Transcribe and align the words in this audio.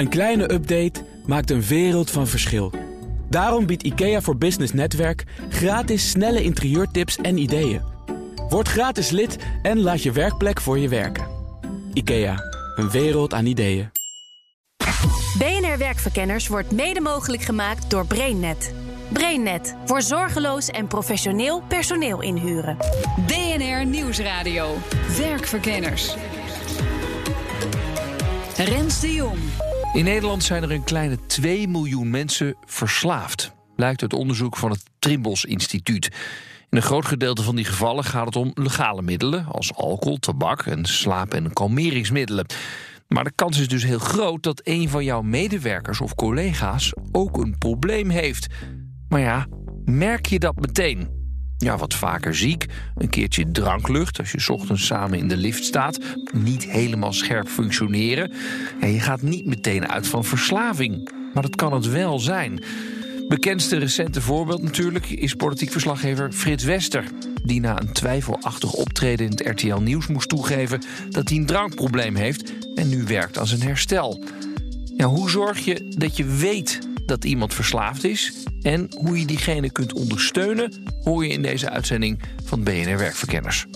Een 0.00 0.08
kleine 0.08 0.52
update 0.52 1.04
maakt 1.26 1.50
een 1.50 1.62
wereld 1.62 2.10
van 2.10 2.26
verschil. 2.26 2.72
Daarom 3.28 3.66
biedt 3.66 3.82
IKEA 3.82 4.20
voor 4.20 4.36
Business 4.36 4.72
Netwerk 4.72 5.24
gratis 5.48 6.10
snelle 6.10 6.42
interieurtips 6.42 7.16
en 7.16 7.38
ideeën. 7.38 7.80
Word 8.48 8.68
gratis 8.68 9.10
lid 9.10 9.36
en 9.62 9.80
laat 9.80 10.02
je 10.02 10.12
werkplek 10.12 10.60
voor 10.60 10.78
je 10.78 10.88
werken. 10.88 11.26
IKEA, 11.92 12.36
een 12.76 12.90
wereld 12.90 13.34
aan 13.34 13.46
ideeën. 13.46 13.90
BNR 15.38 15.78
Werkverkenners 15.78 16.48
wordt 16.48 16.70
mede 16.70 17.00
mogelijk 17.00 17.42
gemaakt 17.42 17.90
door 17.90 18.06
BrainNet. 18.06 18.74
BrainNet 19.12 19.76
voor 19.84 20.02
zorgeloos 20.02 20.68
en 20.68 20.86
professioneel 20.86 21.62
personeel 21.68 22.22
inhuren. 22.22 22.76
BNR 23.26 23.86
Nieuwsradio. 23.86 24.76
Werkverkenners. 25.18 26.14
Rens 28.56 29.00
de 29.00 29.12
Jong. 29.12 29.38
In 29.92 30.04
Nederland 30.04 30.44
zijn 30.44 30.62
er 30.62 30.70
een 30.70 30.84
kleine 30.84 31.18
2 31.26 31.68
miljoen 31.68 32.10
mensen 32.10 32.56
verslaafd. 32.64 33.52
Blijkt 33.76 34.02
uit 34.02 34.12
onderzoek 34.12 34.56
van 34.56 34.70
het 34.70 34.82
Trimbos 34.98 35.44
Instituut. 35.44 36.06
In 36.68 36.76
een 36.76 36.82
groot 36.82 37.04
gedeelte 37.04 37.42
van 37.42 37.56
die 37.56 37.64
gevallen 37.64 38.04
gaat 38.04 38.26
het 38.26 38.36
om 38.36 38.50
legale 38.54 39.02
middelen, 39.02 39.46
als 39.46 39.74
alcohol, 39.74 40.16
tabak 40.16 40.62
en 40.66 40.84
slaap- 40.84 41.34
en 41.34 41.52
kalmeringsmiddelen. 41.52 42.46
Maar 43.08 43.24
de 43.24 43.32
kans 43.34 43.58
is 43.58 43.68
dus 43.68 43.84
heel 43.84 43.98
groot 43.98 44.42
dat 44.42 44.60
een 44.64 44.88
van 44.88 45.04
jouw 45.04 45.22
medewerkers 45.22 46.00
of 46.00 46.14
collega's 46.14 46.92
ook 47.12 47.36
een 47.36 47.58
probleem 47.58 48.10
heeft. 48.10 48.46
Maar 49.08 49.20
ja, 49.20 49.46
merk 49.84 50.26
je 50.26 50.38
dat 50.38 50.56
meteen? 50.56 51.19
Ja, 51.60 51.76
wat 51.76 51.94
vaker 51.94 52.34
ziek, 52.34 52.66
een 52.96 53.08
keertje 53.08 53.50
dranklucht 53.50 54.18
als 54.18 54.32
je 54.32 54.52
ochtends 54.52 54.86
samen 54.86 55.18
in 55.18 55.28
de 55.28 55.36
lift 55.36 55.64
staat, 55.64 55.98
niet 56.32 56.64
helemaal 56.64 57.12
scherp 57.12 57.48
functioneren. 57.48 58.32
Ja, 58.80 58.86
je 58.86 59.00
gaat 59.00 59.22
niet 59.22 59.46
meteen 59.46 59.88
uit 59.88 60.06
van 60.06 60.24
verslaving, 60.24 61.10
maar 61.34 61.42
dat 61.42 61.56
kan 61.56 61.72
het 61.72 61.90
wel 61.90 62.18
zijn. 62.18 62.62
Bekendste 63.28 63.76
recente 63.76 64.20
voorbeeld 64.20 64.62
natuurlijk 64.62 65.10
is 65.10 65.34
politiek 65.34 65.70
verslaggever 65.70 66.32
Frits 66.32 66.64
Wester. 66.64 67.04
Die 67.44 67.60
na 67.60 67.80
een 67.80 67.92
twijfelachtig 67.92 68.72
optreden 68.72 69.26
in 69.26 69.30
het 69.30 69.46
RTL 69.46 69.80
Nieuws 69.80 70.06
moest 70.06 70.28
toegeven 70.28 70.80
dat 71.10 71.28
hij 71.28 71.38
een 71.38 71.46
drankprobleem 71.46 72.14
heeft 72.14 72.52
en 72.74 72.88
nu 72.88 73.04
werkt 73.04 73.38
aan 73.38 73.46
zijn 73.46 73.62
herstel. 73.62 74.24
Ja, 74.96 75.06
hoe 75.06 75.30
zorg 75.30 75.58
je 75.58 75.94
dat 75.98 76.16
je 76.16 76.24
weet 76.24 76.89
dat 77.10 77.24
iemand 77.24 77.54
verslaafd 77.54 78.04
is 78.04 78.32
en 78.62 78.90
hoe 78.96 79.18
je 79.18 79.26
diegene 79.26 79.70
kunt 79.70 79.92
ondersteunen, 79.92 80.72
hoor 81.04 81.24
je 81.24 81.32
in 81.32 81.42
deze 81.42 81.70
uitzending 81.70 82.22
van 82.44 82.62
BNR 82.62 82.98
Werkverkenners. 82.98 83.66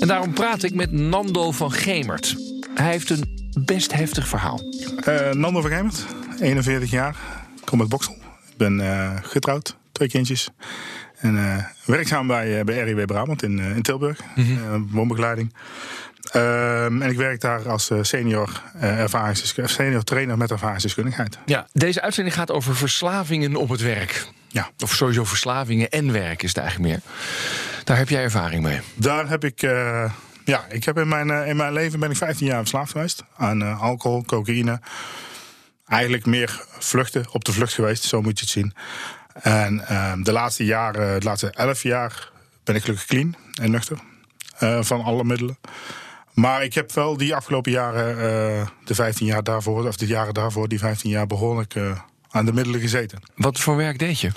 En 0.00 0.08
daarom 0.08 0.32
praat 0.32 0.62
ik 0.62 0.74
met 0.74 0.92
Nando 0.92 1.50
van 1.50 1.72
Gemert. 1.72 2.36
Hij 2.74 2.90
heeft 2.90 3.10
een 3.10 3.50
best 3.64 3.92
heftig 3.92 4.28
verhaal. 4.28 4.60
Uh, 5.08 5.30
Nando 5.30 5.60
van 5.60 5.70
Gemert, 5.70 6.06
41 6.40 6.90
jaar, 6.90 7.16
kom 7.64 7.80
uit 7.80 7.88
Boksel. 7.88 8.14
Ik 8.50 8.56
ben 8.56 8.78
uh, 8.78 9.16
getrouwd, 9.22 9.76
twee 9.92 10.08
kindjes. 10.08 10.50
En 11.16 11.34
uh, 11.34 11.56
werkzaam 11.84 12.26
bij, 12.26 12.64
bij 12.64 12.82
RIW 12.82 13.04
Brabant 13.04 13.42
in, 13.42 13.58
in 13.58 13.82
Tilburg, 13.82 14.20
mm 14.34 14.44
-hmm. 14.44 14.88
woonbegeleiding. 14.90 15.54
Um, 16.36 17.02
en 17.02 17.10
ik 17.10 17.16
werk 17.16 17.40
daar 17.40 17.68
als 17.68 17.90
senior, 18.00 18.62
uh, 18.82 19.30
senior 19.64 20.02
trainer 20.02 20.38
met 20.38 20.50
ervaringsdeskundigheid. 20.50 21.38
Ja, 21.44 21.66
deze 21.72 22.00
uitzending 22.00 22.36
gaat 22.36 22.50
over 22.50 22.76
verslavingen 22.76 23.56
op 23.56 23.68
het 23.68 23.80
werk. 23.80 24.26
Ja. 24.54 24.70
Of 24.78 24.94
sowieso 24.94 25.24
verslavingen 25.24 25.90
en 25.90 26.12
werk 26.12 26.42
is 26.42 26.48
het 26.48 26.58
eigenlijk 26.58 26.90
meer. 26.90 27.00
Daar 27.84 27.96
heb 27.96 28.08
jij 28.08 28.22
ervaring 28.22 28.62
mee? 28.62 28.80
Daar 28.94 29.28
heb 29.28 29.44
ik. 29.44 29.62
Uh, 29.62 30.12
ja, 30.44 30.66
ik 30.68 30.84
heb 30.84 30.98
in 30.98 31.08
mijn, 31.08 31.28
uh, 31.28 31.48
in 31.48 31.56
mijn 31.56 31.72
leven 31.72 32.00
ben 32.00 32.10
ik 32.10 32.16
15 32.16 32.46
jaar 32.46 32.58
verslaafd 32.58 32.90
geweest 32.90 33.24
aan 33.36 33.62
uh, 33.62 33.82
alcohol, 33.82 34.24
cocaïne. 34.24 34.80
Eigenlijk 35.86 36.26
meer 36.26 36.64
vluchten, 36.78 37.24
op 37.32 37.44
de 37.44 37.52
vlucht 37.52 37.74
geweest, 37.74 38.02
zo 38.02 38.22
moet 38.22 38.38
je 38.38 38.44
het 38.44 38.54
zien. 38.54 38.74
En 39.42 39.76
de 40.22 40.32
laatste 40.32 40.64
jaren, 40.64 41.20
de 41.20 41.26
laatste 41.26 41.50
11 41.50 41.82
jaar, 41.82 42.30
ben 42.64 42.74
ik 42.74 42.82
gelukkig 42.82 43.06
clean 43.06 43.34
en 43.60 43.70
nuchter 43.70 43.98
van 44.80 45.02
alle 45.02 45.24
middelen. 45.24 45.58
Maar 46.34 46.64
ik 46.64 46.74
heb 46.74 46.92
wel 46.92 47.16
die 47.16 47.34
afgelopen 47.34 47.72
jaren, 47.72 48.16
uh, 48.16 48.66
de 48.84 48.94
15 48.94 49.26
jaar 49.26 49.42
daarvoor, 49.42 49.86
of 49.86 49.96
de 49.96 50.06
jaren 50.06 50.34
daarvoor, 50.34 50.68
die 50.68 50.78
15 50.78 51.10
jaar 51.10 51.26
behoorlijk 51.26 51.74
uh, 51.74 51.98
aan 52.30 52.44
de 52.44 52.52
middelen 52.52 52.80
gezeten. 52.80 53.22
Wat 53.34 53.60
voor 53.60 53.76
werk 53.76 53.98
deed 53.98 54.20
je? 54.20 54.30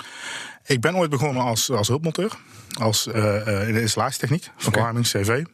Ik 0.66 0.80
ben 0.80 0.96
ooit 0.96 1.10
begonnen 1.10 1.42
als, 1.42 1.70
als 1.70 1.88
hulpmonteur, 1.88 2.32
als, 2.80 3.06
in 3.06 3.72
de 3.72 3.80
installatietechniek, 3.80 4.50
verwarming, 4.56 5.06
CV. 5.06 5.44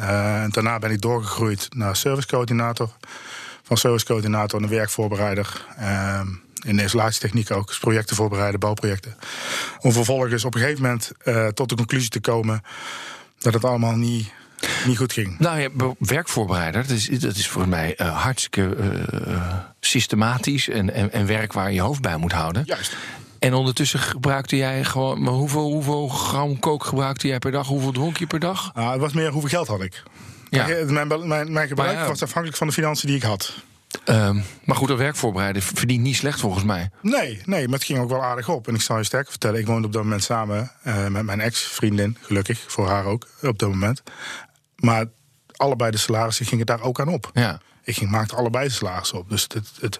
en 0.00 0.50
daarna 0.50 0.78
ben 0.78 0.90
ik 0.90 1.00
doorgegroeid 1.00 1.68
naar 1.74 1.96
servicecoördinator. 1.96 2.90
Van 3.62 3.76
servicecoördinator 3.76 4.60
naar 4.60 4.70
werkvoorbereider. 4.70 5.66
In 6.64 6.76
de 6.76 6.82
installatietechniek 6.82 7.50
ook, 7.50 7.66
dus 7.66 7.78
projecten 7.78 8.16
voorbereiden, 8.16 8.60
bouwprojecten. 8.60 9.16
Om 9.80 9.92
vervolgens 9.92 10.44
op 10.44 10.54
een 10.54 10.60
gegeven 10.60 10.82
moment 10.82 11.12
tot 11.54 11.68
de 11.68 11.74
conclusie 11.74 12.10
te 12.10 12.20
komen 12.20 12.62
dat 13.38 13.54
het 13.54 13.64
allemaal 13.64 13.96
niet 13.96 14.32
niet 14.86 14.98
goed 14.98 15.12
ging. 15.12 15.38
Nou 15.38 15.60
ja, 15.60 15.68
werkvoorbereider, 15.98 16.82
dat 16.82 16.90
is, 16.90 17.06
dat 17.08 17.36
is 17.36 17.48
volgens 17.48 17.74
mij 17.74 17.94
uh, 18.00 18.22
hartstikke 18.22 18.76
uh, 19.26 19.58
systematisch 19.80 20.68
en, 20.68 20.94
en, 20.94 21.12
en, 21.12 21.26
werk 21.26 21.52
waar 21.52 21.72
je 21.72 21.80
hoofd 21.80 22.00
bij 22.00 22.16
moet 22.16 22.32
houden. 22.32 22.62
Juist. 22.66 22.96
En 23.38 23.54
ondertussen 23.54 23.98
gebruikte 23.98 24.56
jij 24.56 24.84
gewoon. 24.84 25.22
Maar 25.22 25.32
hoeveel, 25.32 25.72
hoeveel 25.72 26.08
gram 26.08 26.58
kook 26.58 26.84
gebruikte 26.84 27.26
jij 27.26 27.38
per 27.38 27.50
dag? 27.50 27.66
Hoeveel 27.66 27.92
dronk 27.92 28.16
je 28.16 28.26
per 28.26 28.40
dag? 28.40 28.74
Nou, 28.74 28.90
het 28.90 29.00
was 29.00 29.12
meer 29.12 29.30
hoeveel 29.30 29.50
geld 29.50 29.68
had 29.68 29.82
ik. 29.82 30.02
Ja. 30.50 30.66
Mijn, 30.86 31.28
mijn, 31.28 31.52
mijn 31.52 31.68
gebruik 31.68 31.92
ja, 31.92 32.06
was 32.06 32.22
afhankelijk 32.22 32.56
van 32.56 32.66
de 32.66 32.72
financiën 32.72 33.08
die 33.08 33.16
ik 33.16 33.22
had. 33.22 33.54
Um, 34.04 34.44
maar 34.64 34.76
goed, 34.76 34.90
een 34.90 34.96
werkvoorbereider 34.96 35.62
verdient 35.62 36.02
niet 36.02 36.16
slecht 36.16 36.40
volgens 36.40 36.64
mij. 36.64 36.90
Nee, 37.02 37.40
nee, 37.44 37.64
maar 37.64 37.78
het 37.78 37.86
ging 37.86 37.98
ook 37.98 38.08
wel 38.08 38.22
aardig 38.22 38.48
op. 38.48 38.68
En 38.68 38.74
ik 38.74 38.80
zal 38.80 38.98
je 38.98 39.04
sterker 39.04 39.30
vertellen, 39.30 39.60
ik 39.60 39.66
woonde 39.66 39.86
op 39.86 39.92
dat 39.92 40.02
moment 40.02 40.22
samen 40.22 40.70
uh, 40.86 41.06
met 41.06 41.22
mijn 41.22 41.40
ex-vriendin, 41.40 42.16
gelukkig, 42.20 42.64
voor 42.66 42.88
haar 42.88 43.04
ook, 43.04 43.28
op 43.42 43.58
dat 43.58 43.68
moment. 43.68 44.02
Maar 44.76 45.06
allebei 45.56 45.90
de 45.90 45.96
salarissen 45.96 46.46
gingen 46.46 46.66
daar 46.66 46.80
ook 46.80 47.00
aan 47.00 47.08
op. 47.08 47.30
Ja. 47.32 47.60
Ik 47.82 47.96
ging, 47.96 48.10
maakte 48.10 48.36
allebei 48.36 48.68
de 48.68 48.74
salarissen 48.74 49.18
op. 49.18 49.30
Dus 49.30 49.42
het, 49.42 49.70
het, 49.80 49.98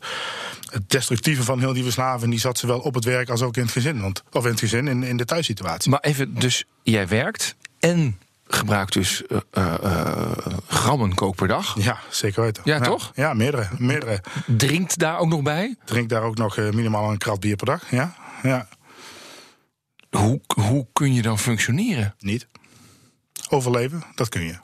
het 0.71 0.91
destructieve 0.91 1.43
van 1.43 1.59
heel 1.59 1.73
die 1.73 1.83
verslaving... 1.83 2.31
die 2.31 2.41
zat 2.41 2.59
zowel 2.59 2.79
op 2.81 2.95
het 2.95 3.05
werk 3.05 3.29
als 3.31 3.43
ook 3.43 3.57
in 3.57 3.63
het 3.63 3.73
gezin. 3.73 4.01
Want, 4.01 4.23
of 4.31 4.45
in 4.45 4.51
het 4.51 4.61
gezin, 4.61 4.89
in, 4.89 5.03
in 5.03 5.17
de 5.17 5.25
thuissituatie. 5.25 5.91
Maar 5.91 6.01
even, 6.01 6.35
dus 6.39 6.65
jij 6.83 7.09
werkt 7.09 7.57
en 7.81 8.19
gebruikt 8.47 8.93
dus 8.93 9.23
uh, 9.29 9.39
uh, 9.59 10.31
grammen 10.69 11.15
kook 11.15 11.37
per 11.37 11.49
dag. 11.49 11.83
Ja, 11.83 11.99
zeker 12.11 12.43
weten. 12.43 12.63
Ja, 12.65 12.81
toch? 12.81 13.13
Ja, 13.15 13.35
meerdere, 13.35 13.69
meerdere. 13.79 14.21
Drinkt 14.47 14.99
daar 14.99 15.19
ook 15.19 15.29
nog 15.29 15.43
bij? 15.43 15.77
Drink 15.85 16.09
daar 16.09 16.23
ook 16.23 16.37
nog 16.37 16.57
minimaal 16.57 17.11
een 17.11 17.19
krat 17.19 17.41
bier 17.41 17.57
per 17.57 17.67
dag, 17.67 17.91
ja. 17.91 18.15
ja. 18.43 18.69
Hoe, 20.11 20.41
hoe 20.55 20.87
kun 20.93 21.15
je 21.15 21.23
dan 21.23 21.39
functioneren? 21.39 22.15
Niet. 22.19 22.49
Overleven, 23.49 24.05
dat 24.15 24.29
kun 24.29 24.43
je. 24.43 24.57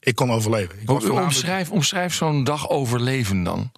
Ik 0.00 0.14
kon 0.14 0.30
overleven. 0.30 0.80
Ik 0.80 1.10
omschrijf, 1.10 1.70
omschrijf 1.70 2.14
zo'n 2.14 2.44
dag 2.44 2.68
overleven 2.68 3.42
dan. 3.42 3.72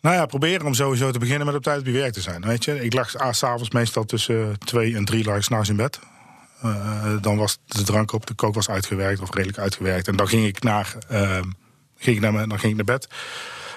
Nou 0.00 0.16
ja, 0.16 0.26
proberen 0.26 0.66
om 0.66 0.74
sowieso 0.74 1.10
te 1.10 1.18
beginnen 1.18 1.46
met 1.46 1.56
op 1.56 1.62
tijd 1.62 1.86
je 1.86 1.92
werk 1.92 2.12
te 2.12 2.20
zijn. 2.20 2.40
Weet 2.40 2.64
je, 2.64 2.84
ik 2.84 2.92
lag 2.92 3.10
s'avonds 3.30 3.70
meestal 3.70 4.04
tussen 4.04 4.58
twee 4.58 4.96
en 4.96 5.04
drie 5.04 5.24
lag 5.24 5.44
s'nachts 5.44 5.68
in 5.68 5.76
bed. 5.76 5.98
Uh, 6.64 7.12
dan 7.20 7.36
was 7.36 7.58
de 7.66 7.82
drank 7.82 8.12
op, 8.12 8.26
de 8.26 8.34
kook 8.34 8.54
was 8.54 8.68
uitgewerkt 8.68 9.20
of 9.20 9.34
redelijk 9.34 9.58
uitgewerkt. 9.58 10.08
En 10.08 10.16
dan 10.16 10.28
ging 10.28 10.46
ik 10.46 10.62
naar, 10.62 10.94
uh, 11.12 11.40
ging 11.96 12.16
ik 12.16 12.20
naar, 12.20 12.32
dan 12.32 12.58
ging 12.58 12.70
ik 12.70 12.86
naar 12.86 12.98
bed. 12.98 13.08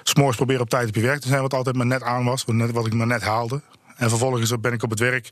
S'morgens 0.03 0.37
proberen 0.37 0.61
op 0.61 0.69
tijd 0.69 0.87
op 0.87 0.95
je 0.95 1.01
werk 1.01 1.21
te 1.21 1.27
zijn, 1.27 1.41
wat 1.41 1.53
altijd 1.53 1.75
maar 1.75 1.85
net 1.85 2.03
aan 2.03 2.23
was, 2.23 2.45
wat, 2.45 2.55
net, 2.55 2.71
wat 2.71 2.85
ik 2.85 2.93
maar 2.93 3.07
net 3.07 3.21
haalde. 3.21 3.61
En 3.95 4.09
vervolgens 4.09 4.59
ben 4.59 4.73
ik 4.73 4.83
op 4.83 4.89
het 4.89 4.99
werk. 4.99 5.29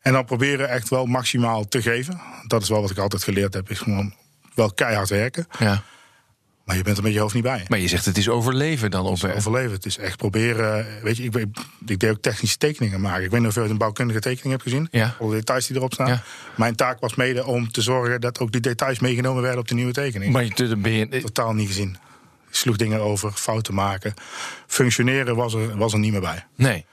En 0.00 0.12
dan 0.12 0.24
proberen 0.24 0.68
echt 0.68 0.88
wel 0.88 1.06
maximaal 1.06 1.68
te 1.68 1.82
geven. 1.82 2.20
Dat 2.46 2.62
is 2.62 2.68
wel 2.68 2.80
wat 2.80 2.90
ik 2.90 2.98
altijd 2.98 3.22
geleerd 3.22 3.54
heb. 3.54 3.70
Is 3.70 3.78
gewoon 3.78 4.14
wel 4.54 4.72
keihard 4.72 5.08
werken. 5.08 5.46
Ja. 5.58 5.82
Maar 6.68 6.76
je 6.76 6.82
bent 6.82 6.96
er 6.96 7.02
met 7.02 7.12
je 7.12 7.18
hoofd 7.18 7.34
niet 7.34 7.42
bij. 7.42 7.64
Maar 7.68 7.78
je 7.78 7.88
zegt 7.88 8.04
het 8.04 8.18
is 8.18 8.28
overleven 8.28 8.90
dan 8.90 9.06
op 9.06 9.24
Overleven. 9.36 9.72
Het 9.72 9.86
is 9.86 9.98
echt 9.98 10.16
proberen. 10.16 10.86
Weet 11.02 11.16
je, 11.16 11.22
ik, 11.22 11.36
ik, 11.86 12.00
deed 12.00 12.10
ook 12.10 12.22
technische 12.22 12.56
tekeningen 12.56 13.00
maken. 13.00 13.24
Ik 13.24 13.30
weet 13.30 13.40
niet 13.40 13.48
of 13.48 13.54
je 13.54 13.60
een 13.60 13.78
bouwkundige 13.78 14.20
tekening 14.20 14.50
hebt 14.50 14.62
gezien. 14.62 14.88
Ja. 14.90 15.16
Alle 15.20 15.34
details 15.34 15.66
die 15.66 15.76
erop 15.76 15.92
staan. 15.92 16.08
Ja. 16.08 16.22
Mijn 16.56 16.74
taak 16.74 17.00
was 17.00 17.14
mede 17.14 17.46
om 17.46 17.70
te 17.70 17.82
zorgen 17.82 18.20
dat 18.20 18.38
ook 18.38 18.52
die 18.52 18.60
details 18.60 18.98
meegenomen 18.98 19.42
werden 19.42 19.60
op 19.60 19.68
de 19.68 19.74
nieuwe 19.74 19.92
tekening. 19.92 20.32
Maar 20.32 20.44
je, 20.44 20.76
ben 20.76 20.92
je... 20.92 21.08
Totaal 21.08 21.54
niet 21.54 21.66
gezien. 21.66 21.96
Ik 22.48 22.54
sloeg 22.54 22.76
dingen 22.76 23.00
over, 23.00 23.32
fouten 23.32 23.74
maken. 23.74 24.14
Functioneren 24.66 25.36
was 25.36 25.54
er, 25.54 25.76
was 25.76 25.92
er 25.92 25.98
niet 25.98 26.12
meer 26.12 26.20
bij. 26.20 26.44
Nee. 26.56 26.84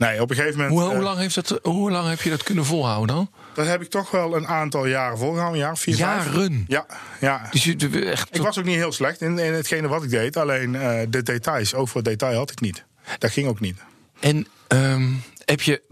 Nee, 0.00 0.22
op 0.22 0.30
een 0.30 0.36
gegeven 0.36 0.58
moment. 0.58 0.78
Hoe, 0.80 0.94
hoe, 0.94 1.02
lang, 1.02 1.18
heeft 1.18 1.34
dat, 1.34 1.58
hoe 1.62 1.90
lang 1.90 2.08
heb 2.08 2.20
je 2.20 2.30
dat 2.30 2.42
kunnen 2.42 2.64
volhouden 2.64 3.16
dan? 3.16 3.30
Dat 3.54 3.66
heb 3.66 3.82
ik 3.82 3.88
toch 3.88 4.10
wel 4.10 4.36
een 4.36 4.46
aantal 4.46 4.86
jaren 4.86 5.18
volgehouden. 5.18 5.58
Jaar, 5.58 5.78
vier, 5.78 5.96
Jaren? 5.96 6.32
Vijf. 6.32 6.50
Ja, 6.66 6.86
ja. 7.20 7.48
Dus 7.50 7.64
je, 7.64 8.04
echt... 8.10 8.36
Ik 8.36 8.42
was 8.42 8.58
ook 8.58 8.64
niet 8.64 8.76
heel 8.76 8.92
slecht 8.92 9.20
in, 9.20 9.38
in 9.38 9.52
hetgene 9.52 9.88
wat 9.88 10.02
ik 10.02 10.10
deed. 10.10 10.36
Alleen 10.36 10.74
uh, 10.74 11.00
de 11.08 11.22
details, 11.22 11.74
ook 11.74 11.88
voor 11.88 12.02
detail 12.02 12.36
had 12.36 12.50
ik 12.50 12.60
niet. 12.60 12.84
Dat 13.18 13.30
ging 13.30 13.48
ook 13.48 13.60
niet. 13.60 13.76
En 14.20 14.46
um, 14.68 15.22
heb 15.44 15.60
je, 15.60 15.82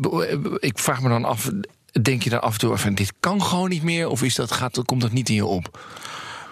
ik 0.59 0.79
vraag 0.79 1.03
me 1.03 1.09
dan 1.09 1.25
af, 1.25 1.51
denk 2.03 2.23
je 2.23 2.31
dan 2.31 2.41
af 2.41 2.53
en 2.53 2.59
toe 2.59 2.77
van 2.77 2.95
dit 2.95 3.13
kan 3.21 3.43
gewoon 3.43 3.69
niet 3.69 3.83
meer? 3.83 4.09
Of 4.09 4.23
is 4.23 4.35
dat, 4.35 4.53
gaat, 4.53 4.83
komt 4.85 5.01
dat 5.01 5.13
niet 5.13 5.29
in 5.29 5.35
je 5.35 5.45
op? 5.45 5.79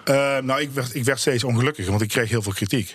Uh, 0.05 0.39
nou, 0.39 0.61
ik 0.61 0.71
werd, 0.71 0.95
ik 0.95 1.05
werd 1.05 1.21
steeds 1.21 1.45
ongelukkiger, 1.45 1.91
want 1.91 2.03
ik 2.03 2.09
kreeg 2.09 2.29
heel 2.29 2.43
veel 2.43 2.53
kritiek 2.53 2.95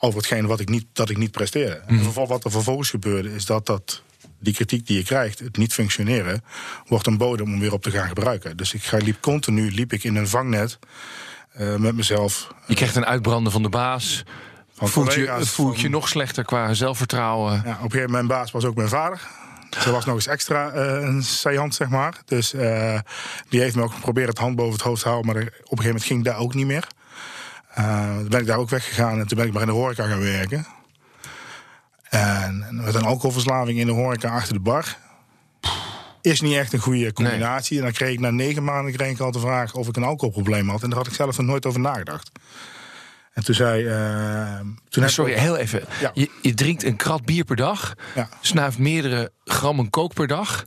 over 0.00 0.18
hetgeen 0.18 0.46
wat 0.46 0.60
ik 0.60 0.68
niet, 0.68 0.86
dat 0.92 1.10
ik 1.10 1.16
niet 1.16 1.30
presteerde. 1.30 1.82
Mhm. 1.86 1.94
En 1.94 2.02
vervol- 2.02 2.26
wat 2.26 2.44
er 2.44 2.50
vervolgens 2.50 2.90
gebeurde, 2.90 3.34
is 3.34 3.44
dat, 3.44 3.66
dat 3.66 4.02
die 4.38 4.54
kritiek 4.54 4.86
die 4.86 4.96
je 4.96 5.04
krijgt, 5.04 5.38
het 5.38 5.56
niet 5.56 5.72
functioneren, 5.72 6.44
wordt 6.86 7.06
een 7.06 7.16
bodem 7.16 7.52
om 7.52 7.60
weer 7.60 7.72
op 7.72 7.82
te 7.82 7.90
gaan 7.90 8.08
gebruiken. 8.08 8.56
Dus 8.56 8.74
ik 8.74 8.82
ga, 8.82 8.96
liep 8.96 9.20
continu 9.20 9.70
liep 9.70 9.92
ik 9.92 10.04
in 10.04 10.16
een 10.16 10.28
vangnet 10.28 10.78
eh, 11.52 11.76
met 11.76 11.96
mezelf. 11.96 12.54
Je 12.66 12.74
krijgt 12.74 12.96
een 12.96 13.06
uitbranden 13.06 13.52
van 13.52 13.62
de 13.62 13.68
baas. 13.68 14.24
Van 14.74 14.88
voelt 14.88 15.14
je, 15.14 15.36
voelt 15.40 15.80
je 15.80 15.88
nog 15.88 16.08
slechter 16.08 16.44
qua 16.44 16.74
zelfvertrouwen. 16.74 17.52
Ja, 17.52 17.58
op 17.58 17.64
een 17.66 17.74
gegeven 17.74 17.90
moment, 17.90 18.10
mijn 18.10 18.26
baas 18.26 18.50
was 18.50 18.64
ook 18.64 18.74
mijn 18.74 18.88
vader. 18.88 19.20
Ze 19.78 19.90
was 19.90 20.04
nog 20.04 20.14
eens 20.14 20.26
extra 20.26 20.70
eh, 20.70 21.08
een 21.08 21.22
saillant, 21.22 21.74
zeg 21.74 21.88
maar. 21.88 22.14
Dus 22.24 22.52
eh, 22.52 22.98
die 23.48 23.60
heeft 23.60 23.76
me 23.76 23.82
ook 23.82 23.92
geprobeerd 23.92 24.28
het 24.28 24.38
hand 24.38 24.56
boven 24.56 24.72
het 24.72 24.82
hoofd 24.82 25.02
te 25.02 25.08
houden. 25.08 25.32
Maar 25.32 25.42
op 25.42 25.48
een 25.50 25.52
gegeven 25.60 25.84
moment 25.84 26.04
ging 26.04 26.24
dat 26.24 26.36
ook 26.36 26.54
niet 26.54 26.66
meer. 26.66 26.86
Eh, 27.80 28.16
toen 28.16 28.28
ben 28.28 28.40
ik 28.40 28.46
daar 28.46 28.58
ook 28.58 28.70
weggegaan 28.70 29.18
en 29.18 29.26
toen 29.26 29.38
ben 29.38 29.46
ik 29.46 29.52
maar 29.52 29.62
in 29.62 29.68
de 29.68 29.74
horeca 29.74 30.06
gaan 30.06 30.20
werken. 30.20 30.66
En 32.08 32.66
met 32.70 32.94
een 32.94 33.04
alcoholverslaving 33.04 33.78
in 33.78 33.86
de 33.86 33.92
horeca 33.92 34.30
achter 34.30 34.52
de 34.52 34.60
bar. 34.60 34.96
Is 36.22 36.40
niet 36.40 36.56
echt 36.56 36.72
een 36.72 36.78
goede 36.78 37.12
combinatie. 37.12 37.76
En 37.78 37.82
dan 37.82 37.92
kreeg 37.92 38.12
ik 38.12 38.20
na 38.20 38.30
negen 38.30 38.64
maanden 38.64 38.92
kreeg 38.92 39.10
ik 39.10 39.20
al 39.20 39.30
de 39.30 39.40
vraag 39.40 39.74
of 39.74 39.88
ik 39.88 39.96
een 39.96 40.02
alcoholprobleem 40.02 40.68
had. 40.68 40.82
En 40.82 40.88
daar 40.88 40.98
had 40.98 41.06
ik 41.06 41.14
zelf 41.14 41.36
nog 41.36 41.46
nooit 41.46 41.66
over 41.66 41.80
nagedacht. 41.80 42.30
En 43.32 43.44
toen 43.44 43.54
zei... 43.54 43.86
eh, 43.86 44.60
toen 44.88 45.08
Sorry, 45.08 45.32
heel 45.32 45.56
even. 45.56 45.84
Ja. 46.00 46.10
Je, 46.14 46.30
je 46.42 46.54
drinkt 46.54 46.84
een 46.84 46.96
krat 46.96 47.24
bier 47.24 47.44
per 47.44 47.56
dag. 47.56 47.94
Ja. 48.14 48.28
Snuift 48.40 48.78
meerdere 48.78 49.32
grammen 49.44 49.90
kook 49.90 50.14
per 50.14 50.26
dag. 50.26 50.66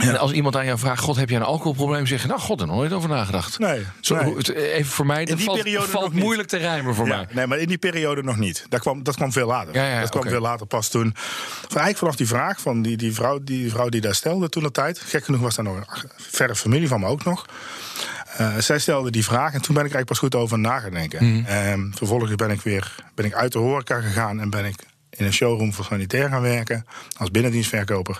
En 0.00 0.18
als 0.18 0.32
iemand 0.32 0.56
aan 0.56 0.64
jou 0.64 0.78
vraagt: 0.78 1.02
God, 1.02 1.16
heb 1.16 1.28
je 1.30 1.36
een 1.36 1.42
alcoholprobleem? 1.42 2.06
Zeg 2.06 2.22
je: 2.22 2.28
Nou, 2.28 2.40
God, 2.40 2.60
er 2.60 2.66
nog 2.66 2.76
nooit 2.76 2.92
over 2.92 3.08
nagedacht. 3.08 3.58
Nee, 3.58 3.82
Zo, 4.00 4.14
nee. 4.16 4.36
het- 4.36 4.48
Even 4.48 4.90
voor 4.92 5.06
mij, 5.06 5.24
dat 5.24 5.36
die 5.36 5.46
valt, 5.46 5.58
periode 5.62 5.86
valt 5.88 6.12
moeilijk 6.12 6.48
te 6.48 6.56
rijmen 6.56 6.94
voor 6.94 7.06
Ja, 7.08 7.16
mij. 7.16 7.26
nee, 7.32 7.46
maar 7.46 7.58
in 7.58 7.68
die 7.68 7.78
periode 7.78 8.22
nog 8.22 8.36
niet. 8.36 8.66
Dat 8.68 8.80
kwam, 8.80 9.02
dat 9.02 9.14
kwam 9.16 9.32
veel 9.32 9.46
later. 9.46 9.74
Ja, 9.74 9.88
ja, 9.88 10.00
dat 10.00 10.10
kwam 10.10 10.22
veel 10.28 10.40
later 10.40 10.66
pas 10.66 10.88
toen. 10.88 11.14
Eigenlijk 11.68 11.98
vanaf 11.98 12.16
die 12.16 12.26
vraag 12.26 12.60
van 12.60 12.82
die, 12.82 12.96
die, 12.96 13.14
vrouw, 13.14 13.38
die 13.42 13.70
vrouw 13.70 13.88
die 13.88 14.00
daar 14.00 14.14
stelde 14.14 14.48
toen 14.48 14.62
de 14.62 14.70
tijd. 14.70 14.98
Gek 15.00 15.24
genoeg 15.24 15.40
was 15.40 15.54
daar 15.54 15.64
nog 15.64 15.76
een 15.76 16.10
verre 16.16 16.54
familie 16.56 16.88
van 16.88 17.00
me 17.00 17.06
ook 17.06 17.24
nog. 17.24 17.46
Eh, 18.36 18.56
zij 18.58 18.78
stelde 18.78 19.10
die 19.10 19.24
vraag 19.24 19.52
en 19.52 19.60
toen 19.62 19.74
ben 19.74 19.84
ik 19.84 19.92
eigenlijk 19.94 20.06
pas 20.06 20.18
goed 20.18 20.34
over 20.34 20.58
na 20.58 20.78
gaan 20.78 20.90
denken. 20.90 21.24
Mhm. 21.36 21.44
En 21.46 21.92
vervolgens 21.96 22.34
ben 22.34 22.50
ik 22.50 22.60
weer 22.60 22.94
ben 23.14 23.24
ik 23.24 23.34
uit 23.34 23.52
de 23.52 23.58
horeca 23.58 24.00
gegaan 24.00 24.40
en 24.40 24.50
ben 24.50 24.64
ik 24.64 24.76
in 25.10 25.24
een 25.24 25.32
showroom 25.32 25.72
voor 25.72 25.84
sanitair 25.84 26.28
gaan 26.28 26.42
werken 26.42 26.86
als 27.18 27.30
binnendienstverkoper. 27.30 28.18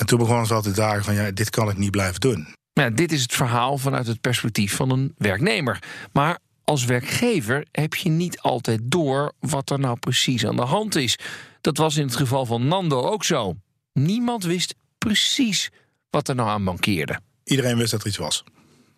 En 0.00 0.06
toen 0.06 0.18
begon 0.18 0.38
het 0.38 0.48
wel 0.48 0.62
te 0.62 0.72
dagen 0.72 1.04
van 1.04 1.14
ja, 1.14 1.30
dit 1.30 1.50
kan 1.50 1.70
ik 1.70 1.76
niet 1.76 1.90
blijven 1.90 2.20
doen. 2.20 2.46
Ja, 2.72 2.90
dit 2.90 3.12
is 3.12 3.22
het 3.22 3.32
verhaal 3.32 3.78
vanuit 3.78 4.06
het 4.06 4.20
perspectief 4.20 4.74
van 4.74 4.90
een 4.90 5.14
werknemer. 5.18 5.82
Maar 6.12 6.38
als 6.64 6.84
werkgever 6.84 7.66
heb 7.72 7.94
je 7.94 8.08
niet 8.08 8.40
altijd 8.40 8.80
door 8.82 9.32
wat 9.40 9.70
er 9.70 9.78
nou 9.78 9.98
precies 9.98 10.46
aan 10.46 10.56
de 10.56 10.62
hand 10.62 10.96
is. 10.96 11.18
Dat 11.60 11.76
was 11.76 11.96
in 11.96 12.06
het 12.06 12.16
geval 12.16 12.46
van 12.46 12.68
Nando 12.68 13.02
ook 13.02 13.24
zo. 13.24 13.56
Niemand 13.92 14.44
wist 14.44 14.74
precies 14.98 15.70
wat 16.10 16.28
er 16.28 16.34
nou 16.34 16.48
aan 16.48 16.62
mankeerde. 16.62 17.20
Iedereen 17.44 17.76
wist 17.76 17.90
dat 17.90 18.00
er 18.00 18.06
iets 18.06 18.16
was. 18.16 18.44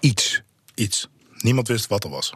Iets. 0.01 0.43
Iets. 0.75 1.09
Niemand 1.37 1.69
wist 1.69 1.87
wat 1.87 2.05
er 2.05 2.11
was. 2.11 2.33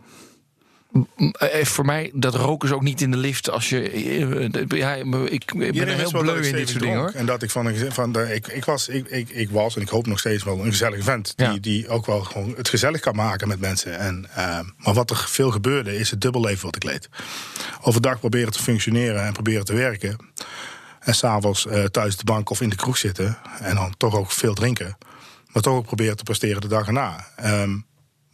Eh, 1.32 1.64
voor 1.64 1.84
mij, 1.84 2.10
dat 2.14 2.34
roken 2.34 2.68
ze 2.68 2.74
ook 2.74 2.82
niet 2.82 3.00
in 3.00 3.10
de 3.10 3.16
lift 3.16 3.50
als 3.50 3.68
je. 3.68 3.90
eh, 3.90 4.78
ja, 4.78 4.94
ik, 4.94 5.52
ben 5.54 5.62
Iedereen 5.74 5.98
heel 5.98 6.10
bleu 6.10 6.46
in 6.46 6.54
dit 6.54 6.68
soort 6.68 6.82
dingen 6.82 6.98
hoor. 6.98 7.10
En 7.10 7.26
dat 7.26 7.42
ik 7.42 7.50
van, 7.50 7.66
een, 7.66 7.92
van 7.92 8.12
de, 8.12 8.34
ik, 8.34 8.46
ik, 8.46 8.64
was, 8.64 8.88
ik, 8.88 9.06
ik, 9.08 9.28
ik 9.28 9.50
was, 9.50 9.76
en 9.76 9.82
ik 9.82 9.88
hoop 9.88 10.06
nog 10.06 10.18
steeds 10.18 10.44
wel, 10.44 10.58
een 10.58 10.70
gezellige 10.70 11.02
vent. 11.02 11.32
Die, 11.36 11.46
Ja. 11.46 11.56
die 11.60 11.88
ook 11.88 12.06
wel 12.06 12.20
gewoon 12.20 12.54
het 12.56 12.68
gezellig 12.68 13.00
kan 13.00 13.14
maken 13.14 13.48
met 13.48 13.60
mensen. 13.60 13.98
En, 13.98 14.26
eh, 14.34 14.60
maar 14.76 14.94
wat 14.94 15.10
er 15.10 15.24
veel 15.28 15.50
gebeurde, 15.50 15.98
is 15.98 16.10
het 16.10 16.20
dubbelleven 16.20 16.64
wat 16.64 16.76
ik 16.76 16.84
leed. 16.84 17.08
Overdag 17.82 18.18
proberen 18.20 18.52
te 18.52 18.62
functioneren 18.62 19.24
en 19.24 19.32
proberen 19.32 19.64
te 19.64 19.74
werken. 19.74 20.16
En 21.00 21.14
s'avonds 21.14 21.66
eh 21.66 21.84
thuis 21.84 22.12
op 22.12 22.18
de 22.18 22.24
bank 22.24 22.50
of 22.50 22.60
in 22.60 22.68
de 22.68 22.76
kroeg 22.76 22.96
zitten. 22.96 23.38
En 23.60 23.74
dan 23.74 23.94
toch 23.96 24.14
ook 24.14 24.30
veel 24.32 24.54
drinken. 24.54 24.96
Maar 25.52 25.62
toch 25.62 25.74
ook 25.74 25.86
proberen 25.86 26.16
te 26.16 26.22
presteren 26.22 26.60
de 26.60 26.68
dag 26.68 26.86
erna. 26.86 27.26
Ehm, 27.36 27.76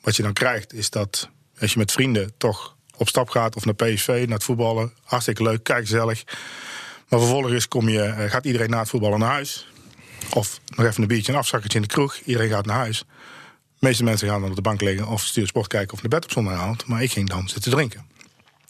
wat 0.01 0.17
je 0.17 0.23
dan 0.23 0.33
krijgt, 0.33 0.73
is 0.73 0.91
dat 0.91 1.29
als 1.63 1.73
je 1.73 1.79
met 1.79 1.93
vrienden 1.93 2.33
toch 2.37 2.77
op 2.97 3.09
stap 3.09 3.29
gaat 3.29 3.57
of 3.57 3.65
naar 3.65 3.75
PSV, 3.75 4.07
naar 4.27 4.37
het 4.37 4.45
voetballen. 4.45 4.93
Hartstikke 5.05 5.43
leuk, 5.43 5.63
kijk 5.65 5.81
gezellig. 5.81 6.25
Maar 7.09 7.21
vervolgens 7.21 7.69
kom 7.69 7.89
je, 7.89 8.03
eh, 8.03 8.31
gaat 8.31 8.45
iedereen 8.45 8.71
na 8.71 8.79
het 8.79 8.89
voetballen 8.89 9.19
naar 9.19 9.31
huis. 9.31 9.67
Of 10.35 10.61
nog 10.77 10.87
even 10.87 11.03
een 11.03 11.09
biertje, 11.09 11.33
een 11.33 11.39
afzakkertje 11.39 11.79
in 11.79 11.85
de 11.85 11.91
kroeg. 11.91 12.17
Iedereen 12.25 12.51
gaat 12.51 12.67
naar 12.67 12.77
huis. 12.77 12.99
De 13.79 13.89
meeste 13.89 14.05
mensen 14.05 14.29
gaan 14.29 14.41
dan 14.41 14.51
op 14.51 14.57
de 14.57 14.63
bank 14.63 14.81
liggen 14.81 15.07
of 15.07 15.23
sturen 15.23 15.49
sport 15.49 15.67
kijken 15.67 15.93
of 15.95 16.01
naar 16.03 16.11
bed 16.11 16.25
op 16.25 16.31
zondagavond. 16.33 16.87
Maar 16.87 17.03
ik 17.03 17.13
ging 17.13 17.29
dan 17.29 17.49
zitten 17.49 17.71
drinken. 17.71 18.07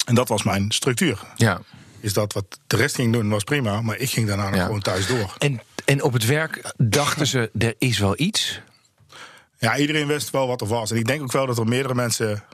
En 0.06 0.14
dat 0.14 0.28
was 0.28 0.42
mijn 0.42 0.70
structuur. 0.70 1.20
Ja. 1.36 1.60
Is 2.00 2.12
dat 2.12 2.32
wat 2.32 2.58
de 2.66 2.76
rest 2.76 2.94
ging 2.94 3.12
doen 3.12 3.28
was 3.28 3.44
prima, 3.44 3.80
maar 3.82 3.96
ik 3.96 4.10
ging 4.10 4.26
daarna 4.26 4.48
nog 4.48 4.54
Ja. 4.58 4.64
gewoon 4.64 4.80
thuis 4.80 5.06
door. 5.06 5.34
En, 5.38 5.60
en 5.84 6.02
op 6.02 6.12
het 6.12 6.26
werk 6.26 6.72
dachten 6.76 7.26
ze: 7.26 7.50
er 7.58 7.74
is 7.78 7.98
wel 7.98 8.14
iets. 8.20 8.60
Ja, 9.58 9.76
iedereen 9.76 10.06
wist 10.06 10.30
wel 10.30 10.46
wat 10.46 10.60
er 10.60 10.66
was. 10.66 10.90
En 10.90 10.96
ik 10.96 11.06
denk 11.06 11.22
ook 11.22 11.32
wel 11.32 11.46
dat 11.46 11.58
er 11.58 11.66
meerdere 11.68 11.94
mensen 11.94 12.44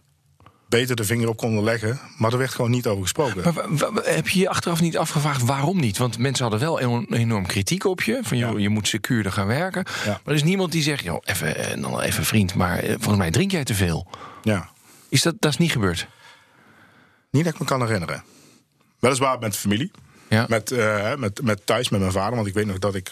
beter 0.68 0.96
de 0.96 1.04
vinger 1.04 1.28
op 1.28 1.36
konden 1.36 1.64
leggen. 1.64 2.00
Maar 2.16 2.32
er 2.32 2.38
werd 2.38 2.50
gewoon 2.54 2.70
niet 2.70 2.86
over 2.86 3.02
gesproken. 3.02 3.42
Maar 3.78 4.04
heb 4.04 4.28
je 4.28 4.38
je 4.40 4.48
achteraf 4.48 4.80
niet 4.80 4.98
afgevraagd 4.98 5.42
waarom 5.44 5.80
niet? 5.80 5.98
Want 5.98 6.18
mensen 6.18 6.42
hadden 6.42 6.60
wel 6.60 6.80
enorm, 6.80 7.06
enorm 7.10 7.46
kritiek 7.46 7.84
op 7.84 8.02
je. 8.02 8.18
Van 8.22 8.36
joh, 8.38 8.52
Ja. 8.52 8.58
je 8.58 8.68
moet 8.68 8.88
secuurder 8.88 9.32
gaan 9.32 9.46
werken. 9.46 9.84
Ja. 10.04 10.10
Maar 10.10 10.20
er 10.24 10.34
is 10.34 10.42
niemand 10.42 10.72
die 10.72 10.82
zegt: 10.82 11.04
joh, 11.04 11.20
even, 11.24 11.56
eh, 11.56 11.82
dan 11.82 12.00
even 12.00 12.24
vriend, 12.24 12.54
maar 12.54 12.78
eh, 12.78 12.88
volgens 12.88 13.16
mij 13.16 13.30
drink 13.30 13.50
jij 13.50 13.64
te 13.64 13.74
veel. 13.74 14.06
Ja. 14.42 14.68
Is 15.08 15.22
dat, 15.22 15.34
dat 15.38 15.50
is 15.50 15.58
niet 15.58 15.72
gebeurd? 15.72 16.06
Niet 17.30 17.44
dat 17.44 17.52
ik 17.52 17.60
me 17.60 17.66
kan 17.66 17.80
herinneren. 17.80 18.24
Weliswaar 18.98 19.38
met 19.38 19.52
de 19.52 19.58
familie. 19.58 19.90
Ja. 20.28 20.46
Met, 20.48 20.70
eh, 20.70 21.14
met, 21.14 21.42
met 21.42 21.66
thuis 21.66 21.88
met 21.88 22.00
mijn 22.00 22.12
vader. 22.12 22.34
Want 22.34 22.46
ik 22.46 22.54
weet 22.54 22.66
nog 22.66 22.78
dat 22.78 22.94
ik. 22.94 23.10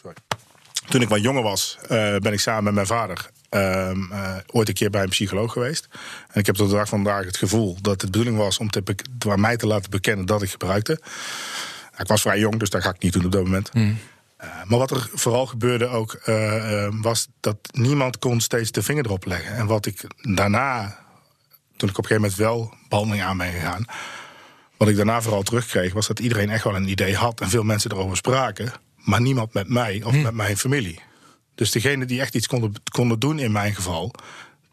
Sorry. 0.00 0.16
Toen 0.88 1.00
ik 1.00 1.08
wat 1.08 1.22
jonger 1.22 1.42
was, 1.42 1.78
ben 1.88 2.32
ik 2.32 2.40
samen 2.40 2.64
met 2.64 2.74
mijn 2.74 2.86
vader. 2.86 3.30
Ehm, 3.48 4.12
eh, 4.12 4.36
ooit 4.46 4.68
een 4.68 4.74
keer 4.74 4.90
bij 4.90 5.02
een 5.02 5.08
psycholoog 5.08 5.52
geweest. 5.52 5.88
En 6.30 6.40
ik 6.40 6.46
heb 6.46 6.54
tot 6.54 6.68
de 6.68 6.74
dag 6.76 6.88
van 6.88 7.02
vandaag 7.02 7.24
het 7.24 7.36
gevoel 7.36 7.76
dat 7.80 7.92
het 7.92 8.00
de 8.00 8.06
bedoeling 8.06 8.36
was 8.36 8.58
om 8.58 8.70
te, 8.70 8.82
aan 9.28 9.40
mij 9.40 9.56
te 9.56 9.66
laten 9.66 9.90
bekennen 9.90 10.26
dat 10.26 10.42
ik 10.42 10.50
gebruikte. 10.50 11.00
Ik 11.98 12.06
was 12.06 12.20
vrij 12.20 12.38
jong, 12.38 12.58
dus 12.58 12.70
dat 12.70 12.82
ga 12.82 12.90
ik 12.90 13.02
niet 13.02 13.12
doen 13.12 13.24
op 13.24 13.32
dat 13.32 13.44
moment. 13.44 13.70
Eh, 14.38 14.48
maar 14.66 14.78
wat 14.78 14.90
er 14.90 15.10
vooral 15.12 15.46
gebeurde 15.46 15.86
ook, 15.86 16.12
eh, 16.12 16.88
was 17.00 17.28
dat 17.40 17.56
niemand 17.72 18.18
kon 18.18 18.40
steeds 18.40 18.70
de 18.70 18.82
vinger 18.82 19.04
erop 19.04 19.24
leggen. 19.24 19.54
En 19.54 19.66
wat 19.66 19.86
ik 19.86 20.04
daarna, 20.22 20.98
toen 21.76 21.88
ik 21.88 21.98
op 21.98 22.04
een 22.04 22.10
gegeven 22.10 22.20
moment 22.20 22.34
wel 22.34 22.74
behandeling 22.88 23.24
aan 23.24 23.36
ben 23.36 23.52
gegaan, 23.52 23.84
wat 24.76 24.88
ik 24.88 24.96
daarna 24.96 25.22
vooral 25.22 25.42
terugkreeg, 25.42 25.92
was 25.92 26.06
dat 26.06 26.18
iedereen 26.18 26.50
echt 26.50 26.64
wel 26.64 26.76
een 26.76 26.88
idee 26.88 27.16
had 27.16 27.40
en 27.40 27.48
veel 27.48 27.62
mensen 27.62 27.92
erover 27.92 28.16
spraken, 28.16 28.72
maar 28.96 29.20
niemand 29.20 29.52
met 29.52 29.68
mij 29.68 30.02
of 30.04 30.14
met 30.14 30.34
mijn 30.34 30.56
familie. 30.56 31.00
Dus 31.58 31.70
degene 31.70 32.04
die 32.04 32.20
echt 32.20 32.34
iets 32.34 32.46
konden, 32.46 32.72
konden 32.92 33.18
doen 33.18 33.38
in 33.38 33.52
mijn 33.52 33.74
geval, 33.74 34.10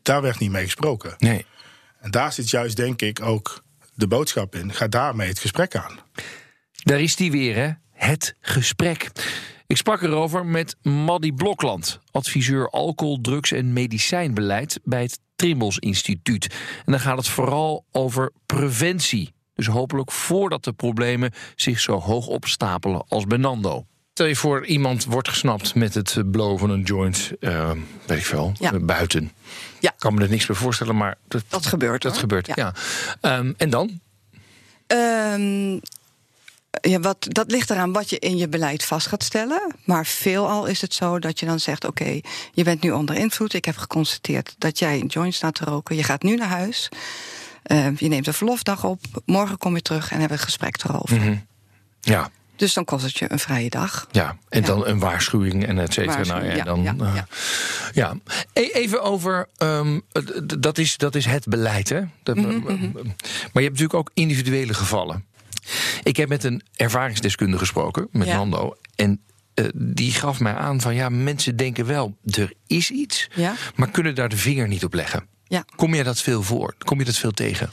daar 0.01 0.21
werd 0.21 0.39
niet 0.39 0.51
mee 0.51 0.63
gesproken. 0.63 1.13
Nee. 1.17 1.45
En 1.99 2.11
daar 2.11 2.33
zit 2.33 2.49
juist, 2.49 2.75
denk 2.75 3.01
ik, 3.01 3.21
ook 3.21 3.63
de 3.93 4.07
boodschap 4.07 4.55
in. 4.55 4.73
Ga 4.73 4.87
daarmee 4.87 5.27
het 5.27 5.39
gesprek 5.39 5.75
aan. 5.75 5.99
Daar 6.71 7.01
is 7.01 7.15
die 7.15 7.31
weer, 7.31 7.55
hè? 7.55 7.71
Het 7.91 8.35
gesprek. 8.41 9.11
Ik 9.67 9.77
sprak 9.77 10.01
erover 10.01 10.45
met 10.45 10.75
Maddy 10.81 11.31
Blokland, 11.31 11.99
adviseur 12.11 12.69
alcohol, 12.69 13.21
drugs 13.21 13.51
en 13.51 13.73
medicijnbeleid 13.73 14.79
bij 14.83 15.01
het 15.01 15.19
Trimbos 15.35 15.77
Instituut. 15.77 16.47
En 16.85 16.91
dan 16.91 16.99
gaat 16.99 17.17
het 17.17 17.27
vooral 17.27 17.85
over 17.91 18.31
preventie. 18.45 19.33
Dus 19.53 19.67
hopelijk 19.67 20.11
voordat 20.11 20.63
de 20.63 20.73
problemen 20.73 21.31
zich 21.55 21.79
zo 21.79 21.99
hoog 21.99 22.27
opstapelen 22.27 23.05
als 23.07 23.25
bij 23.25 23.37
Nando. 23.37 23.85
Stel 24.15 24.27
je 24.27 24.35
voor, 24.35 24.65
iemand 24.65 25.05
wordt 25.05 25.29
gesnapt 25.29 25.75
met 25.75 25.93
het 25.93 26.31
blowen 26.31 26.59
van 26.59 26.69
een 26.69 26.81
joint, 26.81 27.31
eh, 27.39 27.71
weet 28.05 28.17
ik 28.17 28.25
veel, 28.25 28.53
Ja. 28.59 28.73
eh, 28.73 28.79
buiten. 28.81 29.31
Ja. 29.79 29.91
Ik 29.91 29.99
kan 29.99 30.13
me 30.13 30.21
er 30.21 30.29
niks 30.29 30.45
bij 30.45 30.55
voorstellen, 30.55 30.97
maar 30.97 31.17
dat, 31.27 31.43
Dat 31.47 31.65
gebeurt, 31.65 32.01
Dat 32.01 32.11
hoor. 32.11 32.19
gebeurt, 32.21 32.47
ja. 32.47 32.53
Ja. 32.55 32.73
Ehm, 33.21 33.53
en 33.57 33.69
dan? 33.69 33.99
Ehm, 34.87 35.71
ja, 36.81 36.99
wat, 36.99 37.17
dat 37.19 37.51
ligt 37.51 37.69
eraan 37.69 37.91
wat 37.93 38.09
je 38.09 38.19
in 38.19 38.37
je 38.37 38.47
beleid 38.49 38.85
vast 38.85 39.07
gaat 39.07 39.23
stellen. 39.23 39.75
Maar 39.85 40.05
veelal 40.05 40.65
is 40.65 40.81
het 40.81 40.93
zo 40.93 41.19
dat 41.19 41.39
je 41.39 41.45
dan 41.45 41.59
zegt: 41.59 41.85
Oké, 41.85 42.19
je 42.53 42.63
bent 42.63 42.81
nu 42.81 42.91
onder 42.91 43.15
invloed. 43.15 43.53
Ik 43.53 43.65
heb 43.65 43.77
geconstateerd 43.77 44.55
dat 44.57 44.79
jij 44.79 44.99
een 44.99 45.07
joint 45.07 45.33
staat 45.35 45.55
te 45.55 45.65
roken. 45.65 45.95
Je 45.95 46.03
gaat 46.03 46.23
nu 46.23 46.35
naar 46.35 46.47
huis. 46.49 46.89
Ehm, 47.63 47.93
je 47.97 48.07
neemt 48.07 48.27
een 48.27 48.33
verlofdag 48.33 48.83
op. 48.83 49.01
Morgen 49.25 49.57
kom 49.57 49.75
je 49.75 49.81
terug 49.81 50.03
en 50.11 50.19
hebben 50.19 50.27
we 50.27 50.43
een 50.43 50.49
gesprek 50.49 50.83
erover. 50.83 51.17
Mhm. 51.19 51.35
Ja. 52.01 52.29
Dus 52.55 52.73
dan 52.73 52.85
kost 52.85 53.03
het 53.05 53.17
je 53.17 53.31
een 53.31 53.39
vrije 53.39 53.69
dag. 53.69 54.07
Ja, 54.11 54.37
en 54.49 54.61
Ja. 54.61 54.67
dan 54.67 54.85
een 54.87 54.99
waarschuwing 54.99 55.65
en 55.65 55.79
et 55.79 55.93
cetera. 55.93 56.23
Nou, 56.23 56.45
ja, 56.45 56.55
ja, 56.55 56.63
dan, 56.63 56.81
ja, 56.83 56.95
eh, 56.99 57.15
ja. 57.15 57.27
ja. 57.93 58.17
E- 58.53 58.69
Even 58.73 59.01
over, 59.03 59.47
ehm, 59.57 59.99
dat, 60.59 60.77
is, 60.77 60.97
dat 60.97 61.15
is 61.15 61.25
het 61.25 61.47
beleid, 61.47 61.89
hè? 61.89 62.01
Dat, 62.23 62.35
Mhm, 62.35 62.49
Maar 62.63 63.03
je 63.03 63.51
hebt 63.53 63.53
natuurlijk 63.53 63.93
ook 63.93 64.11
individuele 64.13 64.73
gevallen. 64.73 65.25
Ik 66.03 66.17
heb 66.17 66.29
met 66.29 66.43
een 66.43 66.61
ervaringsdeskundige 66.75 67.59
gesproken, 67.59 68.07
met. 68.11 68.27
Nando. 68.27 68.75
En 68.95 69.19
eh, 69.53 69.65
die 69.75 70.11
gaf 70.11 70.39
mij 70.39 70.53
aan 70.53 70.81
van, 70.81 70.95
ja, 70.95 71.09
mensen 71.09 71.55
denken 71.55 71.85
wel, 71.85 72.17
er 72.25 72.53
is 72.67 72.91
iets... 72.91 73.29
Maar 73.75 73.89
kunnen 73.91 74.15
daar 74.15 74.29
de 74.29 74.37
vinger 74.37 74.67
niet 74.67 74.83
op 74.83 74.93
leggen. 74.93 75.25
Ja. 75.47 75.65
Kom 75.75 75.93
je 75.93 76.03
dat 76.03 76.21
veel 76.21 76.43
voor? 76.43 76.75
Kom 76.77 76.99
je 76.99 77.05
dat 77.05 77.17
veel 77.17 77.31
tegen? 77.31 77.71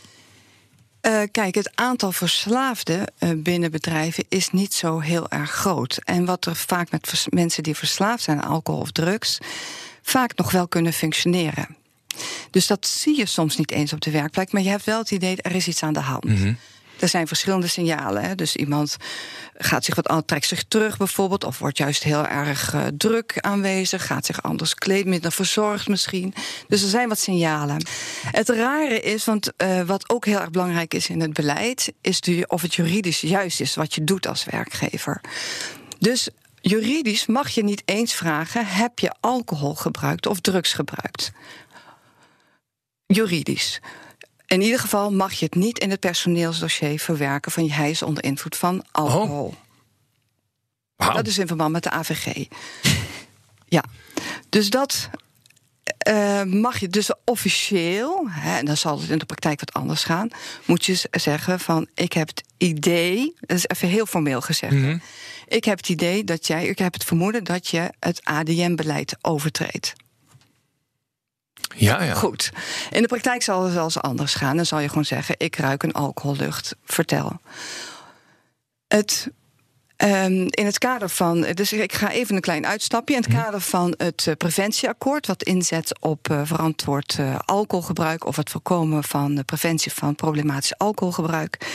Uh, 1.06 1.23
kijk, 1.30 1.54
het 1.54 1.71
aantal 1.75 2.12
verslaafden 2.12 3.12
uh, 3.18 3.30
binnen 3.37 3.71
bedrijven 3.71 4.25
is 4.28 4.50
niet 4.50 4.75
zo 4.75 4.99
heel 4.99 5.28
erg 5.28 5.50
groot. 5.50 5.99
En 6.04 6.25
wat 6.25 6.47
er 6.47 6.56
vaak 6.56 6.90
met 6.90 7.26
mensen 7.30 7.62
die 7.62 7.76
verslaafd 7.76 8.23
zijn 8.23 8.42
aan 8.42 8.50
alcohol 8.50 8.80
of 8.80 8.90
drugs, 8.90 9.38
vaak 10.02 10.37
nog 10.37 10.50
wel 10.50 10.68
kunnen 10.68 10.92
functioneren. 10.92 11.76
Dus 12.50 12.66
dat 12.66 12.87
zie 12.87 13.16
je 13.16 13.26
soms 13.26 13.56
niet 13.56 13.71
eens 13.71 13.92
op 13.92 14.00
de 14.00 14.11
werkplek, 14.11 14.52
maar 14.52 14.62
je 14.62 14.68
hebt 14.68 14.85
wel 14.85 14.99
het 14.99 15.11
idee 15.11 15.37
er 15.37 15.54
is 15.54 15.68
iets 15.68 15.82
aan 15.82 15.92
de 15.92 16.00
hand. 16.00 16.25
-hmm. 16.25 16.56
Er 17.02 17.09
zijn 17.09 17.26
verschillende 17.26 17.66
signalen. 17.66 18.23
Hè. 18.23 18.35
Dus 18.35 18.56
iemand 18.56 18.97
gaat 19.54 19.85
zich 19.85 19.94
wat 19.94 20.23
trekt 20.26 20.47
zich 20.47 20.64
terug 20.68 20.97
bijvoorbeeld, 20.97 21.44
of 21.44 21.59
wordt 21.59 21.78
juist 21.78 22.02
heel 22.02 22.26
erg 22.26 22.75
uh, 22.75 22.87
druk 22.97 23.40
aanwezig, 23.40 24.06
gaat 24.06 24.26
zich 24.26 24.42
anders 24.42 24.75
kleden, 24.75 25.09
minder 25.09 25.32
verzorgd 25.32 25.88
misschien. 25.88 26.35
Dus 26.68 26.82
er 26.82 26.88
zijn 26.88 27.09
wat 27.09 27.18
signalen. 27.18 27.85
Het 28.30 28.49
rare 28.49 29.00
is, 29.00 29.25
want 29.25 29.52
uh, 29.56 29.80
wat 29.80 30.11
ook 30.11 30.25
heel 30.25 30.40
erg 30.40 30.50
belangrijk 30.50 30.94
is 30.94 31.09
in 31.09 31.21
het 31.21 31.32
beleid, 31.32 31.92
is 32.00 32.21
of 32.47 32.62
het 32.62 32.75
juridisch 32.75 33.21
juist 33.21 33.61
is 33.61 33.75
wat 33.75 33.94
je 33.94 34.04
doet 34.04 34.26
als 34.26 34.44
werkgever. 34.44 35.21
Dus 35.99 36.28
juridisch 36.61 37.26
mag 37.26 37.49
je 37.49 37.64
niet 37.64 37.82
eens 37.85 38.14
vragen: 38.14 38.66
heb 38.66 38.99
je 38.99 39.14
alcohol 39.21 39.75
gebruikt 39.75 40.26
of 40.26 40.40
drugs 40.40 40.73
gebruikt? 40.73 41.32
Juridisch. 43.06 43.80
In 44.52 44.61
ieder 44.61 44.78
geval 44.78 45.12
mag 45.12 45.32
je 45.32 45.44
het 45.44 45.54
niet 45.54 45.78
in 45.78 45.90
het 45.90 46.00
personeelsdossier 46.00 46.99
verwerken 46.99 47.52
van 47.52 47.68
hij 47.68 47.90
is 47.90 48.02
onder 48.02 48.25
invloed 48.25 48.56
van 48.56 48.85
alcohol. 48.90 49.47
Oh. 49.47 51.06
Wow. 51.06 51.14
Dat 51.14 51.26
is 51.26 51.38
in 51.38 51.47
verband 51.47 51.73
met 51.73 51.82
de 51.82 51.90
AVG. 51.90 52.47
ja, 53.76 53.85
dus 54.49 54.71
dat 54.71 55.09
uh, 56.09 56.42
mag 56.42 56.78
je 56.78 56.88
dus 56.88 57.11
officieel, 57.25 58.26
hè, 58.30 58.59
en 58.59 58.64
dan 58.64 58.76
zal 58.76 59.00
het 59.00 59.11
in 59.11 59.18
de 59.18 59.25
praktijk 59.25 59.61
wat 59.61 59.73
anders 59.73 60.04
gaan, 60.04 60.28
moet 60.64 60.85
je 60.85 61.09
zeggen 61.11 61.61
van 61.61 61.87
ik 61.94 62.12
heb 62.12 62.28
het 62.28 62.42
idee, 62.56 63.35
dat 63.40 63.56
is 63.56 63.66
even 63.66 63.88
heel 63.88 64.06
formeel 64.06 64.40
gezegd. 64.40 64.73
Mm 64.73 64.82
-hmm. 64.82 65.00
Ik 65.47 65.64
heb 65.64 65.76
het 65.76 65.88
idee 65.88 66.25
dat 66.25 66.47
jij, 66.47 66.66
ik 66.66 66.78
heb 66.78 66.92
het 66.92 67.04
vermoeden 67.04 67.44
dat 67.44 67.68
je 67.68 67.90
het 68.00 68.25
ADM-beleid 68.25 69.16
overtreedt. 69.21 69.92
Ja, 71.76 72.02
ja. 72.02 72.14
Goed. 72.14 72.50
In 72.90 73.02
de 73.02 73.09
praktijk 73.09 73.42
zal 73.42 73.62
het 73.62 73.73
zelfs 73.73 74.00
anders 74.00 74.35
gaan. 74.35 74.57
Dan 74.57 74.66
zal 74.66 74.78
je 74.78 74.88
gewoon 74.88 75.04
zeggen: 75.04 75.35
ik 75.38 75.57
ruik 75.57 75.83
een 75.83 75.92
alcohollucht. 75.92 76.76
Vertel. 76.85 77.40
Het 78.88 79.31
Um, 80.04 80.47
in 80.50 80.66
het 80.66 80.78
kader 80.78 81.09
van, 81.09 81.40
dus 81.40 81.73
ik 81.73 81.92
ga 81.92 82.11
even 82.11 82.35
een 82.35 82.40
klein 82.40 82.66
uitstapje. 82.66 83.14
In 83.14 83.23
het 83.23 83.33
kader 83.33 83.61
van 83.61 83.95
het 83.97 84.26
uh, 84.28 84.35
preventieakkoord, 84.35 85.26
wat 85.26 85.42
inzet 85.42 86.00
op 86.00 86.28
uh, 86.31 86.40
verantwoord 86.45 87.16
uh, 87.21 87.38
alcoholgebruik 87.45 88.26
of 88.26 88.37
het 88.37 88.50
voorkomen 88.50 89.04
van 89.04 89.35
de 89.35 89.45
preventie 89.45 89.92
van 89.92 90.14
problematisch 90.14 90.78
alcoholgebruik, 90.78 91.66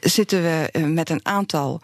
zitten 0.00 0.42
we 0.42 0.78
met 0.78 1.10
een 1.10 1.20
aantal 1.22 1.80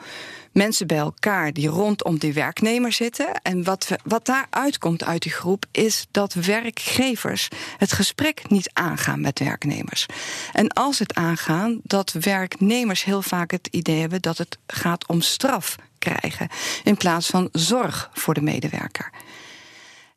mensen 0.52 0.86
bij 0.86 0.98
elkaar 0.98 1.52
die 1.52 1.68
rondom 1.68 2.18
die 2.18 2.32
werknemer 2.32 2.92
zitten. 2.92 3.32
En 3.42 3.64
wat, 3.64 3.88
we, 3.88 3.98
wat 4.04 4.26
daar 4.26 4.46
uitkomt 4.50 5.04
uit 5.04 5.22
die 5.22 5.32
groep 5.32 5.64
is 5.70 6.06
dat 6.10 6.32
werkgevers 6.34 7.48
het 7.76 7.92
gesprek 7.92 8.50
niet 8.50 8.70
aangaan 8.72 9.20
met 9.20 9.38
werknemers. 9.38 10.06
En 10.52 10.68
als 10.68 10.98
het 10.98 11.14
aangaan, 11.14 11.80
dat 11.82 12.12
werknemers 12.12 13.04
heel 13.04 13.22
vaak 13.22 13.50
het 13.50 13.68
idee 13.70 14.00
hebben 14.00 14.22
dat 14.22 14.38
het 14.38 14.58
gaat 14.66 15.06
om 15.06 15.20
straf 15.20 15.76
krijgen 15.98 16.48
in 16.84 16.96
plaats 16.96 17.26
van 17.26 17.48
zorg 17.52 18.10
voor 18.12 18.34
de 18.34 18.42
medewerker. 18.42 19.10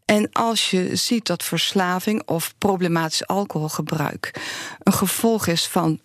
En 0.06 0.32
als 0.32 0.70
je 0.70 0.96
ziet 0.96 1.26
dat 1.26 1.44
verslaving 1.44 2.22
of 2.26 2.54
problematisch 2.58 3.28
alcoholgebruik 3.28 4.32
een 4.84 4.94
gevolg 4.94 5.48
is 5.48 5.68
van 5.68 6.00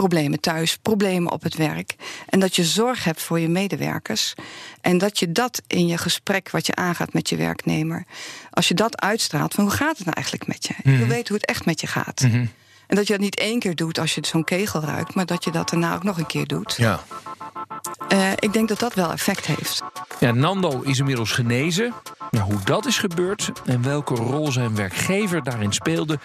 problemen 0.00 0.40
thuis, 0.40 0.76
problemen 0.76 1.32
op 1.32 1.42
het 1.42 1.54
werk. 1.54 1.94
En 2.28 2.40
dat 2.40 2.56
je 2.56 2.64
zorg 2.64 3.04
hebt 3.04 3.22
voor 3.22 3.40
je 3.40 3.48
medewerkers. 3.48 4.34
En 4.80 4.98
dat 4.98 5.18
je 5.18 5.32
dat 5.32 5.62
in 5.66 5.86
je 5.86 5.98
gesprek 5.98 6.50
wat 6.50 6.66
je 6.66 6.74
aangaat 6.74 7.12
met 7.12 7.28
je 7.28 7.36
werknemer, 7.36 8.04
als 8.50 8.68
je 8.68 8.74
dat 8.74 9.00
uitstraalt 9.00 9.54
van 9.54 9.64
hoe 9.64 9.72
gaat 9.72 9.96
het 9.96 10.04
nou 10.04 10.16
eigenlijk 10.16 10.46
met 10.46 10.66
je? 10.66 10.74
Mm 10.76 10.82
-hmm. 10.82 10.92
Je 10.92 10.98
wil 10.98 11.08
weten 11.16 11.28
hoe 11.28 11.36
het 11.36 11.50
echt 11.50 11.64
met 11.64 11.80
je 11.80 11.86
gaat. 11.86 12.20
Mm 12.20 12.30
-hmm. 12.30 12.50
En 12.86 12.96
dat 12.96 13.06
je 13.06 13.12
dat 13.12 13.22
niet 13.22 13.38
één 13.38 13.58
keer 13.58 13.74
doet 13.74 13.98
als 13.98 14.14
je 14.14 14.26
zo'n 14.26 14.44
kegel 14.44 14.80
ruikt, 14.80 15.14
maar 15.14 15.26
dat 15.26 15.44
je 15.44 15.50
dat 15.50 15.68
daarna 15.68 15.94
ook 15.94 16.02
nog 16.02 16.18
een 16.18 16.26
keer 16.26 16.46
doet. 16.46 16.74
Ja. 16.76 17.04
Uh, 18.12 18.30
ik 18.38 18.52
denk 18.52 18.68
dat 18.68 18.78
dat 18.78 18.94
wel 18.94 19.12
effect 19.12 19.46
heeft. 19.46 19.82
Ja, 20.20 20.32
Nando 20.32 20.80
is 20.82 20.98
inmiddels 20.98 21.32
genezen. 21.32 21.92
Nou, 22.30 22.52
hoe 22.52 22.62
dat 22.64 22.86
is 22.86 22.98
gebeurd 22.98 23.52
en 23.64 23.82
welke 23.82 24.14
rol 24.14 24.52
zijn 24.52 24.74
werkgever 24.74 25.42
daarin 25.42 25.72
speelde, 25.72 26.18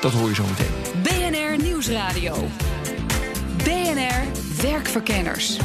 dat 0.00 0.12
hoor 0.12 0.28
je 0.28 0.34
zo 0.34 0.44
meteen. 0.44 1.02
BNR 1.02 1.62
Nieuwsradio. 1.62 2.48
BNR 3.64 4.24
Werkverkenners. 4.62 5.58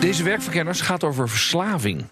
Deze 0.00 0.22
werkverkenners 0.22 0.80
gaat 0.80 1.04
over 1.04 1.28
verslaving. 1.28 2.04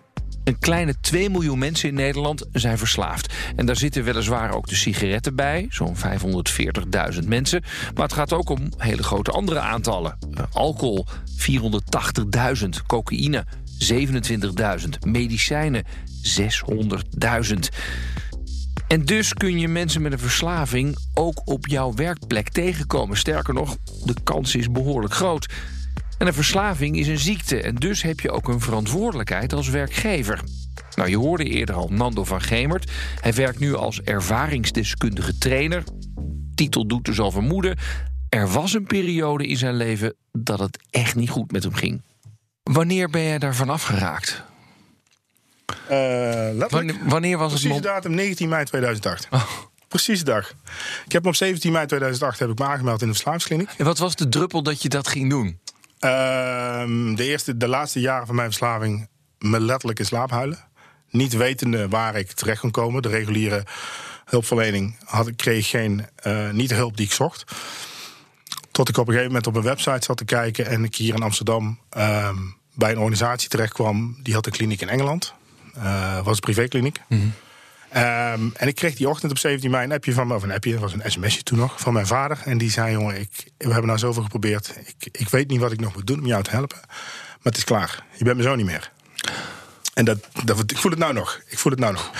Een 0.44 0.58
kleine 0.58 0.94
2 1.00 1.30
miljoen 1.30 1.58
mensen 1.58 1.88
in 1.88 1.94
Nederland 1.94 2.46
zijn 2.52 2.78
verslaafd. 2.78 3.34
En 3.56 3.66
daar 3.66 3.76
zitten 3.76 4.04
weliswaar 4.04 4.54
ook 4.54 4.68
de 4.68 4.74
sigaretten 4.74 5.34
bij, 5.34 5.66
zo'n 5.70 5.96
540.000 5.96 7.26
mensen. 7.26 7.62
Maar 7.94 8.04
het 8.04 8.12
gaat 8.12 8.32
ook 8.32 8.48
om 8.48 8.68
hele 8.76 9.02
grote 9.02 9.30
andere 9.30 9.60
aantallen. 9.60 10.18
Uh, 10.30 10.44
alcohol, 10.52 11.06
480.000. 12.62 12.68
Cocaïne, 12.86 13.44
27.000. 13.78 14.88
Medicijnen, 15.06 15.84
600.000. 16.22 17.54
En 18.88 19.04
dus 19.04 19.34
kun 19.34 19.58
je 19.58 19.68
mensen 19.68 20.02
met 20.02 20.12
een 20.12 20.18
verslaving 20.18 20.96
ook 21.14 21.42
op 21.44 21.66
jouw 21.66 21.94
werkplek 21.94 22.48
tegenkomen. 22.48 23.16
Sterker 23.16 23.54
nog, 23.54 23.76
de 24.04 24.14
kans 24.24 24.54
is 24.54 24.70
behoorlijk 24.70 25.14
groot. 25.14 25.52
En 26.18 26.26
een 26.26 26.34
verslaving 26.34 26.96
is 26.96 27.08
een 27.08 27.18
ziekte 27.18 27.62
en 27.62 27.74
dus 27.74 28.02
heb 28.02 28.20
je 28.20 28.30
ook 28.30 28.48
een 28.48 28.60
verantwoordelijkheid 28.60 29.52
als 29.52 29.68
werkgever. 29.68 30.40
Nou, 30.94 31.08
je 31.08 31.16
hoorde 31.16 31.44
eerder 31.44 31.74
al 31.74 31.88
Nando 31.88 32.24
van 32.24 32.40
Gemert. 32.40 32.90
Hij 33.20 33.32
werkt 33.34 33.58
nu 33.58 33.74
als 33.74 34.02
ervaringsdeskundige 34.02 35.38
trainer. 35.38 35.82
Titel 36.54 36.86
doet 36.86 37.04
dus 37.04 37.20
al 37.20 37.30
vermoeden. 37.30 37.78
Er 38.28 38.48
was 38.48 38.74
een 38.74 38.86
periode 38.86 39.46
in 39.46 39.56
zijn 39.56 39.74
leven 39.74 40.14
dat 40.32 40.58
het 40.58 40.86
echt 40.90 41.14
niet 41.14 41.30
goed 41.30 41.52
met 41.52 41.62
hem 41.62 41.74
ging. 41.74 42.02
Wanneer 42.62 43.10
ben 43.10 43.22
jij 43.22 43.38
daarvan 43.38 43.70
afgeraakt? 43.70 44.44
Uh, 45.90 46.68
wanneer, 46.68 46.96
wanneer, 47.04 47.38
was 47.38 47.48
Precies 47.48 47.70
het? 47.70 47.80
Precies 47.80 47.94
datum 47.94 48.14
19 48.14 48.48
mei 48.48 48.64
2008. 48.64 49.28
Oh. 49.30 49.42
Precies 49.88 50.18
de 50.18 50.24
dag. 50.24 50.54
Ik 51.04 51.12
heb 51.12 51.22
me 51.22 51.28
op 51.28 51.34
17 51.34 51.72
mei 51.72 51.86
2008 51.86 52.38
heb 52.38 52.50
ik 52.50 52.58
me 52.58 52.64
aangemeld 52.64 53.00
in 53.00 53.06
de 53.06 53.12
verslavingskliniek. 53.12 53.70
En 53.76 53.84
wat 53.84 53.98
was 53.98 54.16
de 54.16 54.28
druppel 54.28 54.62
dat 54.62 54.82
je 54.82 54.88
dat 54.88 55.08
ging 55.08 55.30
doen? 55.30 55.58
Uh, 56.00 57.16
de, 57.16 57.24
eerste, 57.24 57.56
de 57.56 57.68
laatste 57.68 58.00
jaren 58.00 58.26
van 58.26 58.34
mijn 58.34 58.48
verslaving 58.48 59.08
me 59.38 59.60
letterlijk 59.60 59.98
in 59.98 60.04
slaap 60.04 60.30
huilen. 60.30 60.58
Niet 61.10 61.32
wetende 61.32 61.88
waar 61.88 62.16
ik 62.16 62.32
terecht 62.32 62.60
kon 62.60 62.70
komen. 62.70 63.02
De 63.02 63.08
reguliere 63.08 63.64
hulpverlening 64.24 64.96
had, 65.04 65.36
kreeg 65.36 65.68
geen, 65.68 66.06
uh, 66.26 66.50
niet 66.50 66.68
de 66.68 66.74
hulp 66.74 66.96
die 66.96 67.06
ik 67.06 67.12
zocht. 67.12 67.44
Tot 68.70 68.88
ik 68.88 68.96
op 68.96 69.06
een 69.06 69.12
gegeven 69.12 69.32
moment 69.32 69.46
op 69.46 69.54
een 69.54 69.62
website 69.62 70.04
zat 70.04 70.16
te 70.16 70.24
kijken 70.24 70.66
en 70.66 70.84
ik 70.84 70.94
hier 70.94 71.14
in 71.14 71.22
Amsterdam 71.22 71.78
uh, 71.96 72.28
bij 72.74 72.90
een 72.90 72.98
organisatie 72.98 73.48
terecht 73.48 73.72
kwam. 73.72 74.16
Die 74.22 74.34
had 74.34 74.46
een 74.46 74.52
kliniek 74.52 74.80
in 74.80 74.88
Engeland. 74.88 75.34
Uh, 75.78 76.24
was 76.24 76.34
een 76.34 76.40
privékliniek. 76.40 77.00
Mm 77.08 77.18
-hmm. 77.18 78.02
um, 78.02 78.52
en 78.56 78.68
ik 78.68 78.74
kreeg 78.74 78.94
die 78.94 79.08
ochtend 79.08 79.30
op 79.30 79.38
17 79.38 79.70
mei 79.70 79.84
een 79.84 79.92
appje 79.92 80.12
van 80.12 80.26
me, 80.26 80.34
of 80.34 80.42
een 80.42 80.52
appje, 80.52 80.72
dat 80.72 80.80
was 80.80 80.92
een 80.92 81.10
sms'je 81.10 81.42
toen 81.42 81.58
nog, 81.58 81.80
van 81.80 81.92
mijn 81.92 82.06
vader. 82.06 82.38
En 82.44 82.58
die 82.58 82.70
zei: 82.70 82.92
Jongen, 82.92 83.20
ik, 83.20 83.50
we 83.56 83.64
hebben 83.64 83.86
nou 83.86 83.98
zoveel 83.98 84.22
geprobeerd. 84.22 84.74
Ik, 84.84 85.08
ik 85.12 85.28
weet 85.28 85.48
niet 85.48 85.60
wat 85.60 85.72
ik 85.72 85.80
nog 85.80 85.94
moet 85.94 86.06
doen 86.06 86.18
om 86.18 86.26
jou 86.26 86.42
te 86.42 86.50
helpen. 86.50 86.78
Maar 86.86 87.54
het 87.54 87.56
is 87.56 87.64
klaar. 87.64 88.04
Je 88.16 88.24
bent 88.24 88.36
me 88.36 88.42
zo 88.42 88.54
niet 88.54 88.66
meer. 88.66 88.92
En 89.94 90.04
dat, 90.04 90.18
dat, 90.44 90.70
ik 90.70 90.76
voel 90.76 90.90
het 90.90 91.00
nou 91.00 91.12
nog. 91.12 91.40
Ik 91.46 91.58
voel 91.58 91.72
het 91.72 91.80
nou 91.80 91.92
nog. 91.92 92.10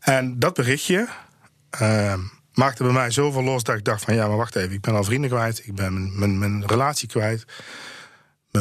En 0.00 0.38
dat 0.38 0.54
berichtje 0.54 1.08
uh, 1.80 2.14
maakte 2.54 2.82
bij 2.82 2.92
mij 2.92 3.10
zoveel 3.10 3.42
los 3.42 3.62
dat 3.62 3.76
ik 3.76 3.84
dacht: 3.84 4.04
van 4.04 4.14
ja, 4.14 4.28
maar 4.28 4.36
wacht 4.36 4.56
even. 4.56 4.72
Ik 4.72 4.80
ben 4.80 4.94
al 4.94 5.04
vrienden 5.04 5.30
kwijt. 5.30 5.66
Ik 5.66 5.74
ben 5.74 5.92
mijn, 5.92 6.18
mijn, 6.18 6.38
mijn 6.38 6.66
relatie 6.66 7.08
kwijt. 7.08 7.44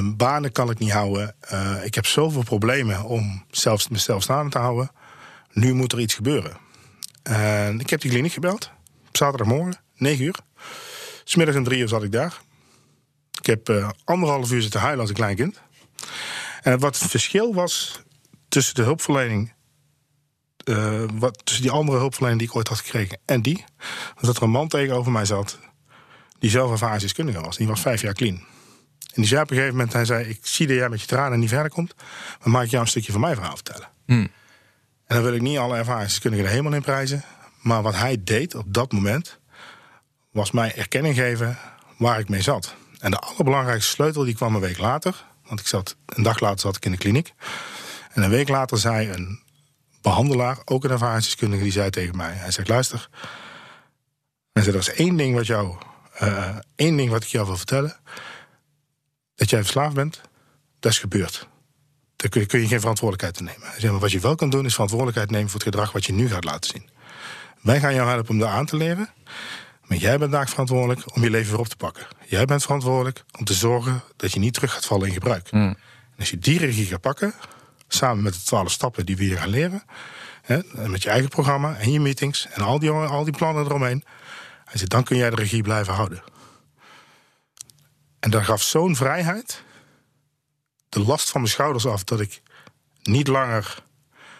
Mijn 0.01 0.17
banen 0.17 0.51
kan 0.51 0.69
ik 0.69 0.79
niet 0.79 0.91
houden. 0.91 1.35
Uh, 1.53 1.85
ik 1.85 1.95
heb 1.95 2.05
zoveel 2.05 2.43
problemen 2.43 3.03
om 3.03 3.43
zelfs 3.51 3.87
mezelf 3.87 4.23
staande 4.23 4.49
te 4.51 4.57
houden. 4.57 4.91
Nu 5.51 5.73
moet 5.73 5.91
er 5.91 5.99
iets 5.99 6.13
gebeuren. 6.13 6.57
En 7.23 7.79
ik 7.79 7.89
heb 7.89 8.01
die 8.01 8.11
kliniek 8.11 8.33
gebeld. 8.33 8.71
Op 9.07 9.17
zaterdagmorgen, 9.17 9.77
9 9.95 10.25
uur. 10.25 10.35
Smiddags 11.23 11.57
om 11.57 11.63
drie 11.63 11.79
uur 11.79 11.87
zat 11.87 12.03
ik 12.03 12.11
daar. 12.11 12.41
Ik 13.39 13.45
heb 13.45 13.69
uh, 13.69 13.89
anderhalf 14.03 14.51
uur 14.51 14.61
zitten 14.61 14.79
huilen 14.79 14.99
als 14.99 15.09
een 15.09 15.15
klein 15.15 15.35
kind. 15.35 15.61
En 16.61 16.79
wat 16.79 16.99
het 16.99 17.09
verschil 17.09 17.53
was 17.53 18.01
tussen 18.47 18.75
de 18.75 18.81
hulpverlening... 18.81 19.53
Wat, 21.13 21.41
tussen 21.43 21.63
die 21.63 21.71
andere 21.71 21.97
hulpverlening 21.97 22.39
die 22.39 22.49
ik 22.49 22.55
ooit 22.55 22.67
had 22.67 22.79
gekregen 22.79 23.19
en 23.25 23.41
die... 23.41 23.65
was 24.15 24.23
dat 24.23 24.37
er 24.37 24.43
een 24.43 24.49
man 24.49 24.67
tegenover 24.67 25.11
mij 25.11 25.25
zat... 25.25 25.59
die 26.39 26.49
zelf 26.49 26.71
ervaringsdeskundige 26.71 27.41
was. 27.41 27.57
Die 27.57 27.67
was 27.67 27.81
vijf 27.81 28.01
jaar 28.01 28.13
clean. 28.13 28.53
En 29.15 29.21
die 29.21 29.25
zei 29.25 29.41
op 29.41 29.49
een 29.49 29.55
gegeven 29.55 29.75
moment, 29.75 29.93
hij 29.93 30.05
zei... 30.05 30.29
ik 30.29 30.39
zie 30.41 30.67
dat 30.67 30.75
jij 30.75 30.89
met 30.89 31.01
je 31.01 31.07
tranen 31.07 31.39
niet 31.39 31.49
verder 31.49 31.71
komt... 31.71 31.95
maar 32.39 32.49
mag 32.49 32.63
ik 32.63 32.69
jou 32.69 32.83
een 32.83 32.89
stukje 32.89 33.11
van 33.11 33.21
mijn 33.21 33.35
verhaal 33.35 33.55
vertellen. 33.55 33.89
Hmm. 34.05 34.31
En 35.05 35.15
dan 35.15 35.23
wil 35.23 35.33
ik 35.33 35.41
niet 35.41 35.57
alle 35.57 35.77
ervaringsdeskundigen 35.77 36.45
er 36.45 36.51
helemaal 36.51 36.73
in 36.73 36.81
prijzen... 36.81 37.23
maar 37.61 37.81
wat 37.81 37.95
hij 37.95 38.17
deed 38.23 38.55
op 38.55 38.73
dat 38.73 38.91
moment... 38.91 39.39
was 40.31 40.51
mij 40.51 40.75
erkenning 40.75 41.15
geven 41.15 41.57
waar 41.97 42.19
ik 42.19 42.29
mee 42.29 42.41
zat. 42.41 42.75
En 42.99 43.11
de 43.11 43.19
allerbelangrijkste 43.19 43.91
sleutel 43.91 44.23
die 44.23 44.35
kwam 44.35 44.55
een 44.55 44.61
week 44.61 44.77
later. 44.77 45.25
Want 45.47 45.59
ik 45.59 45.67
zat, 45.67 45.95
een 46.05 46.23
dag 46.23 46.39
later 46.39 46.59
zat 46.59 46.75
ik 46.75 46.85
in 46.85 46.91
de 46.91 46.97
kliniek. 46.97 47.33
En 48.11 48.23
een 48.23 48.29
week 48.29 48.49
later 48.49 48.77
zei 48.77 49.09
een 49.09 49.39
behandelaar, 50.01 50.57
ook 50.65 50.83
een 50.83 50.91
ervaringsdeskundige, 50.91 51.63
die 51.63 51.71
zei 51.71 51.89
tegen 51.89 52.17
mij: 52.17 52.33
Hij 52.33 52.51
zegt, 52.51 52.67
luister. 52.67 53.09
Hij 54.53 54.63
zei, 54.63 54.75
er 54.75 54.81
is 54.81 54.93
één 54.93 55.15
ding 55.15 55.35
wat 55.35 55.47
jou, 55.47 55.75
eh, 56.13 56.55
één 56.75 56.97
ding 56.97 57.09
wat 57.09 57.23
ik 57.23 57.29
jou 57.29 57.45
wil 57.45 57.57
vertellen. 57.57 57.95
Dat 59.35 59.49
jij 59.49 59.61
verslaafd 59.61 59.95
bent, 59.95 60.21
dat 60.79 60.91
is 60.91 60.99
gebeurd. 60.99 61.47
Daar 62.15 62.29
kun 62.29 62.41
je, 62.41 62.47
kun 62.47 62.59
je 62.59 62.67
geen 62.67 62.79
verantwoordelijkheid 62.79 63.39
in 63.39 63.45
nemen. 63.45 63.79
Zei, 63.79 63.91
maar 63.91 64.01
wat 64.01 64.11
je 64.11 64.19
wel 64.19 64.35
kan 64.35 64.49
doen, 64.49 64.65
is 64.65 64.73
verantwoordelijkheid 64.73 65.31
nemen 65.31 65.49
voor 65.49 65.59
het 65.59 65.69
gedrag 65.69 65.91
wat 65.91 66.05
je 66.05 66.13
nu 66.13 66.29
gaat 66.29 66.43
laten 66.43 66.69
zien. 66.69 66.89
Wij 67.61 67.79
gaan 67.79 67.93
jou 67.93 68.09
helpen 68.09 68.29
om 68.29 68.39
daar 68.39 68.49
aan 68.49 68.65
te 68.65 68.75
leren. 68.75 69.09
Maar 69.85 69.97
jij 69.97 70.17
bent 70.17 70.31
daar 70.31 70.49
verantwoordelijk 70.49 71.15
om 71.15 71.23
je 71.23 71.29
leven 71.29 71.51
weer 71.51 71.59
op 71.59 71.67
te 71.67 71.75
pakken. 71.75 72.07
Jij 72.27 72.45
bent 72.45 72.61
verantwoordelijk 72.63 73.23
om 73.39 73.45
te 73.45 73.53
zorgen 73.53 74.03
dat 74.15 74.31
je 74.31 74.39
niet 74.39 74.53
terug 74.53 74.73
gaat 74.73 74.85
vallen 74.85 75.07
in 75.07 75.13
gebruik. 75.13 75.47
En 75.51 75.77
als 76.19 76.29
je 76.29 76.37
die 76.37 76.59
regie 76.59 76.85
gaat 76.85 77.01
pakken, 77.01 77.33
samen 77.87 78.23
met 78.23 78.33
de 78.33 78.39
twaalf 78.43 78.71
stappen 78.71 79.05
die 79.05 79.17
we 79.17 79.23
hier 79.23 79.37
gaan 79.37 79.49
leren, 79.49 79.83
hè, 80.41 80.59
met 80.87 81.03
je 81.03 81.09
eigen 81.09 81.29
programma 81.29 81.75
en 81.75 81.91
je 81.91 81.99
meetings 81.99 82.47
en 82.51 82.61
al 82.61 82.79
die, 82.79 82.89
al 82.89 83.23
die 83.23 83.37
plannen 83.37 83.65
eromheen, 83.65 84.03
dan 84.83 85.03
kun 85.03 85.17
jij 85.17 85.29
de 85.29 85.35
regie 85.35 85.61
blijven 85.61 85.93
houden. 85.93 86.23
En 88.25 88.31
dat 88.31 88.43
gaf 88.43 88.61
zo'n 88.61 88.95
vrijheid, 88.95 89.63
de 90.89 90.99
last 90.99 91.29
van 91.29 91.41
mijn 91.41 91.53
schouders 91.53 91.85
af, 91.85 92.03
dat 92.03 92.19
ik 92.19 92.41
niet 93.03 93.27
langer, 93.27 93.83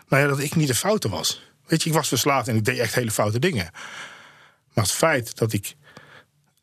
nou 0.08 0.24
ja, 0.24 0.30
dat 0.30 0.40
ik 0.40 0.56
niet 0.56 0.68
de 0.68 0.76
foute 0.76 1.10
was. 1.10 1.42
Weet 1.66 1.84
je, 1.84 1.90
ik 1.90 1.96
was 1.96 2.08
verslaafd 2.08 2.48
en 2.48 2.56
ik 2.56 2.66
deed 2.66 2.78
echt 2.78 2.96
hele 2.96 3.12
foute 3.12 3.40
dingen. 3.40 3.70
Maar 4.74 4.84
het 4.84 4.92
feit 4.92 5.38
dat 5.38 5.54
ik 5.54 5.76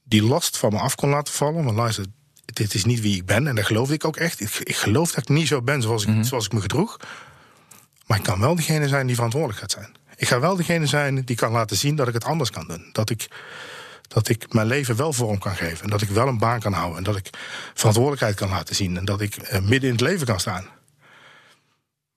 die 0.02 0.22
last 0.22 0.56
van 0.56 0.72
me 0.72 0.78
af 0.78 0.94
kon 0.94 1.10
laten 1.10 1.34
vallen, 1.34 1.64
want 1.64 1.76
luister, 1.76 2.04
dit 2.44 2.74
is 2.74 2.84
niet 2.84 3.00
wie 3.00 3.16
ik 3.16 3.26
ben 3.26 3.46
en 3.46 3.54
dat 3.54 3.66
geloofde 3.66 3.94
ik 3.94 4.04
ook 4.04 4.16
echt. 4.16 4.40
Ik, 4.40 4.54
ik 4.54 4.76
geloof 4.76 5.12
dat 5.12 5.22
ik 5.22 5.28
niet 5.28 5.48
zo 5.48 5.62
ben 5.62 5.82
zoals 5.82 6.06
ik, 6.06 6.24
zoals 6.24 6.46
ik 6.46 6.52
me 6.52 6.60
gedroeg. 6.60 6.96
Maar 8.06 8.18
ik 8.18 8.24
kan 8.24 8.40
wel 8.40 8.54
degene 8.54 8.88
zijn 8.88 9.06
die 9.06 9.14
verantwoordelijk 9.14 9.60
gaat 9.60 9.70
zijn. 9.70 9.94
Ik 10.16 10.28
ga 10.28 10.40
wel 10.40 10.56
degene 10.56 10.86
zijn 10.86 11.24
die 11.24 11.36
kan 11.36 11.52
laten 11.52 11.76
zien 11.76 11.96
dat 11.96 12.08
ik 12.08 12.14
het 12.14 12.24
anders 12.24 12.50
kan 12.50 12.66
doen. 12.66 12.88
Dat 12.92 13.10
ik, 13.10 13.28
dat 14.12 14.28
ik 14.28 14.52
mijn 14.52 14.66
leven 14.66 14.96
wel 14.96 15.12
vorm 15.12 15.38
kan 15.38 15.56
geven. 15.56 15.84
En 15.84 15.90
dat 15.90 16.02
ik 16.02 16.08
wel 16.08 16.28
een 16.28 16.38
baan 16.38 16.60
kan 16.60 16.72
houden. 16.72 16.98
En 16.98 17.04
dat 17.04 17.16
ik 17.16 17.30
verantwoordelijkheid 17.74 18.34
kan 18.34 18.48
laten 18.48 18.74
zien. 18.74 18.96
En 18.96 19.04
dat 19.04 19.20
ik 19.20 19.36
eh, 19.36 19.60
midden 19.60 19.88
in 19.88 19.94
het 19.94 20.00
leven 20.00 20.26
kan 20.26 20.40
staan. 20.40 20.66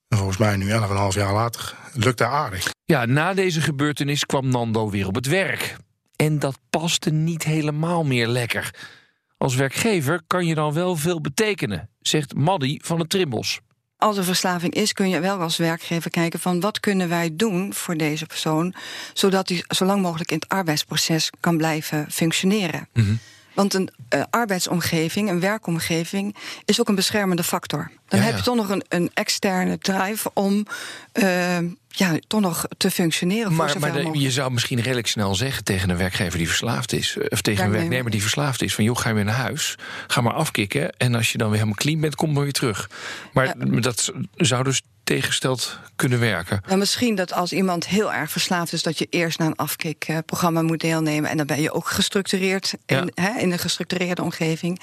En 0.07 0.17
volgens 0.17 0.37
mij 0.37 0.55
nu 0.55 0.69
11,5 0.69 0.75
jaar 1.09 1.33
later 1.33 1.75
lukt 1.93 2.17
dat 2.17 2.27
aardig. 2.27 2.73
Ja, 2.85 3.05
na 3.05 3.33
deze 3.33 3.61
gebeurtenis 3.61 4.25
kwam 4.25 4.49
Nando 4.49 4.89
weer 4.89 5.07
op 5.07 5.15
het 5.15 5.27
werk. 5.27 5.75
En 6.15 6.39
dat 6.39 6.59
paste 6.69 7.09
niet 7.09 7.43
helemaal 7.43 8.03
meer 8.03 8.27
lekker. 8.27 8.73
Als 9.37 9.55
werkgever 9.55 10.21
kan 10.27 10.45
je 10.45 10.55
dan 10.55 10.73
wel 10.73 10.95
veel 10.95 11.21
betekenen, 11.21 11.89
zegt 11.99 12.35
Maddy 12.35 12.79
van 12.81 12.99
het 12.99 13.09
Trimbos. 13.09 13.59
Als 13.97 14.17
er 14.17 14.23
verslaving 14.23 14.73
is, 14.73 14.93
kun 14.93 15.09
je 15.09 15.19
wel 15.19 15.39
als 15.39 15.57
werkgever 15.57 16.11
kijken 16.11 16.39
van 16.39 16.59
wat 16.59 16.79
kunnen 16.79 17.09
wij 17.09 17.29
doen 17.33 17.73
voor 17.73 17.97
deze 17.97 18.25
persoon, 18.25 18.73
zodat 19.13 19.49
hij 19.49 19.63
zo 19.67 19.85
lang 19.85 20.01
mogelijk 20.01 20.31
in 20.31 20.37
het 20.39 20.49
arbeidsproces 20.49 21.29
kan 21.39 21.57
blijven 21.57 22.05
functioneren. 22.11 22.87
Want 23.53 23.73
een 23.73 23.89
eh, 24.09 24.23
arbeidsomgeving, 24.29 25.29
een 25.29 25.39
werkomgeving, 25.39 26.35
is 26.65 26.79
ook 26.79 26.87
een 26.89 26.95
beschermende 26.95 27.43
factor. 27.43 27.91
Dan 28.07 28.19
Ja, 28.19 28.25
heb 28.25 28.33
ja. 28.33 28.39
je 28.39 28.43
toch 28.45 28.55
nog 28.55 28.69
een, 28.69 28.83
een 28.89 29.11
externe 29.13 29.77
drive 29.77 30.31
om 30.33 30.65
eh, 31.11 31.57
ja, 31.97 32.17
toch 32.27 32.41
nog 32.41 32.65
te 32.77 32.91
functioneren. 32.91 33.47
voor 33.47 33.55
Maar, 33.55 33.69
zoveel 33.69 34.03
maar 34.03 34.11
de- 34.13 34.19
je 34.19 34.31
zou 34.31 34.51
misschien 34.51 34.81
redelijk 34.81 35.07
snel 35.07 35.35
zeggen 35.35 35.63
tegen 35.63 35.89
een 35.89 35.97
werkgever 35.97 36.37
die 36.37 36.47
verslaafd 36.47 36.93
is, 36.93 37.17
eh, 37.17 37.25
of 37.29 37.41
tegen 37.41 37.65
een 37.65 37.71
Werknemer. 37.71 38.11
die 38.11 38.21
verslaafd 38.21 38.61
is: 38.61 38.75
van 38.75 38.83
joh, 38.83 38.97
ga 38.97 39.09
je 39.09 39.15
weer 39.15 39.23
naar 39.25 39.33
huis, 39.35 39.75
ga 40.07 40.21
maar 40.21 40.33
afkicken. 40.33 40.97
En 40.97 41.15
als 41.15 41.31
je 41.31 41.37
dan 41.37 41.47
weer 41.47 41.57
helemaal 41.57 41.77
clean 41.79 41.99
bent, 41.99 42.15
kom 42.15 42.33
maar 42.33 42.43
weer 42.43 42.51
terug. 42.51 42.89
Maar 43.33 43.53
dat 43.81 44.11
zou 44.35 44.63
dus 44.63 44.81
tegengesteld 45.03 45.79
kunnen 45.95 46.19
werken. 46.19 46.61
Nou, 46.67 46.79
misschien 46.79 47.15
dat 47.15 47.33
als 47.33 47.53
iemand 47.53 47.87
heel 47.87 48.13
erg 48.13 48.31
verslaafd 48.31 48.73
is, 48.73 48.83
dat 48.83 48.97
je 48.97 49.07
eerst 49.09 49.39
naar 49.39 49.47
een 49.47 49.55
afkikprogramma 49.55 50.61
moet 50.61 50.79
deelnemen. 50.81 51.29
En 51.29 51.37
dan 51.37 51.45
ben 51.45 51.61
je 51.61 51.71
ook 51.73 51.87
gestructureerd 51.89 52.73
in, 52.85 53.11
hè, 53.13 53.39
in 53.39 53.51
een 53.51 53.59
gestructureerde 53.59 54.21
omgeving. 54.21 54.79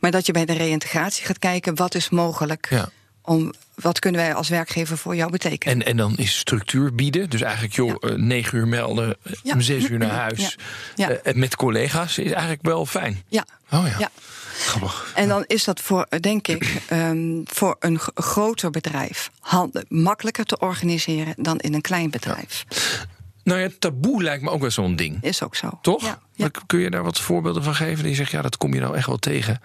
Maar 0.00 0.10
dat 0.10 0.26
je 0.26 0.32
bij 0.32 0.44
de 0.44 0.52
reïntegratie 0.52 1.24
gaat 1.26 1.38
kijken, 1.38 1.74
wat 1.74 1.94
is 1.94 2.10
mogelijk? 2.10 2.66
Ja. 2.70 2.88
Om, 3.26 3.52
wat 3.74 3.98
kunnen 3.98 4.20
wij 4.20 4.34
als 4.34 4.48
werkgever 4.48 4.98
voor 4.98 5.16
jou 5.16 5.30
betekenen? 5.30 5.74
En, 5.80 5.86
en 5.86 5.96
dan 5.96 6.16
is 6.16 6.38
structuur 6.38 6.94
bieden. 6.94 7.30
Dus 7.30 7.40
eigenlijk, 7.40 7.74
joh, 7.74 7.94
eh, 8.00 8.10
negen 8.10 8.58
uur 8.58 8.68
melden, 8.68 9.16
eh, 9.22 9.32
Ja. 9.42 9.52
om 9.54 9.60
zes 9.60 9.88
uur 9.88 9.98
naar 9.98 10.10
huis. 10.10 10.56
Ja. 10.94 11.08
Ja. 11.08 11.14
Eh, 11.14 11.34
met 11.34 11.56
collega's 11.56 12.18
is 12.18 12.30
eigenlijk 12.30 12.62
wel 12.62 12.86
fijn. 12.86 13.22
ja. 13.28 13.46
Oh 13.70 13.86
ja, 13.86 13.98
ja. 13.98 14.10
grappig. 14.58 15.12
En 15.14 15.28
dan 15.28 15.44
is 15.46 15.64
dat 15.64 15.80
voor, 15.80 16.06
eh, 16.08 16.20
denk 16.20 16.48
ik, 16.48 16.76
ehm, 16.88 17.40
voor 17.44 17.76
een 17.80 17.98
groter 18.14 18.70
bedrijf 18.70 19.30
hand- 19.40 19.84
makkelijker 19.88 20.44
te 20.44 20.58
organiseren 20.58 21.34
dan 21.36 21.58
in 21.58 21.74
een 21.74 21.80
klein 21.80 22.10
bedrijf. 22.10 22.64
Nou 23.44 23.60
ja, 23.60 23.68
taboe 23.78 24.22
lijkt 24.22 24.42
me 24.42 24.50
ook 24.50 24.60
wel 24.60 24.70
zo'n 24.70 24.96
ding. 24.96 25.18
Is 25.22 25.42
ook 25.42 25.56
zo. 25.56 25.78
Toch? 25.82 26.18
Ja. 26.34 26.48
Kun 26.66 26.78
je 26.80 26.90
daar 26.90 27.02
wat 27.02 27.20
voorbeelden 27.20 27.62
van 27.62 27.74
geven? 27.74 28.04
Die 28.04 28.14
zegt, 28.14 28.30
ja, 28.30 28.42
dat 28.42 28.56
kom 28.56 28.74
je 28.74 28.80
nou 28.80 28.96
echt 28.96 29.06
wel 29.06 29.16
tegen. 29.18 29.60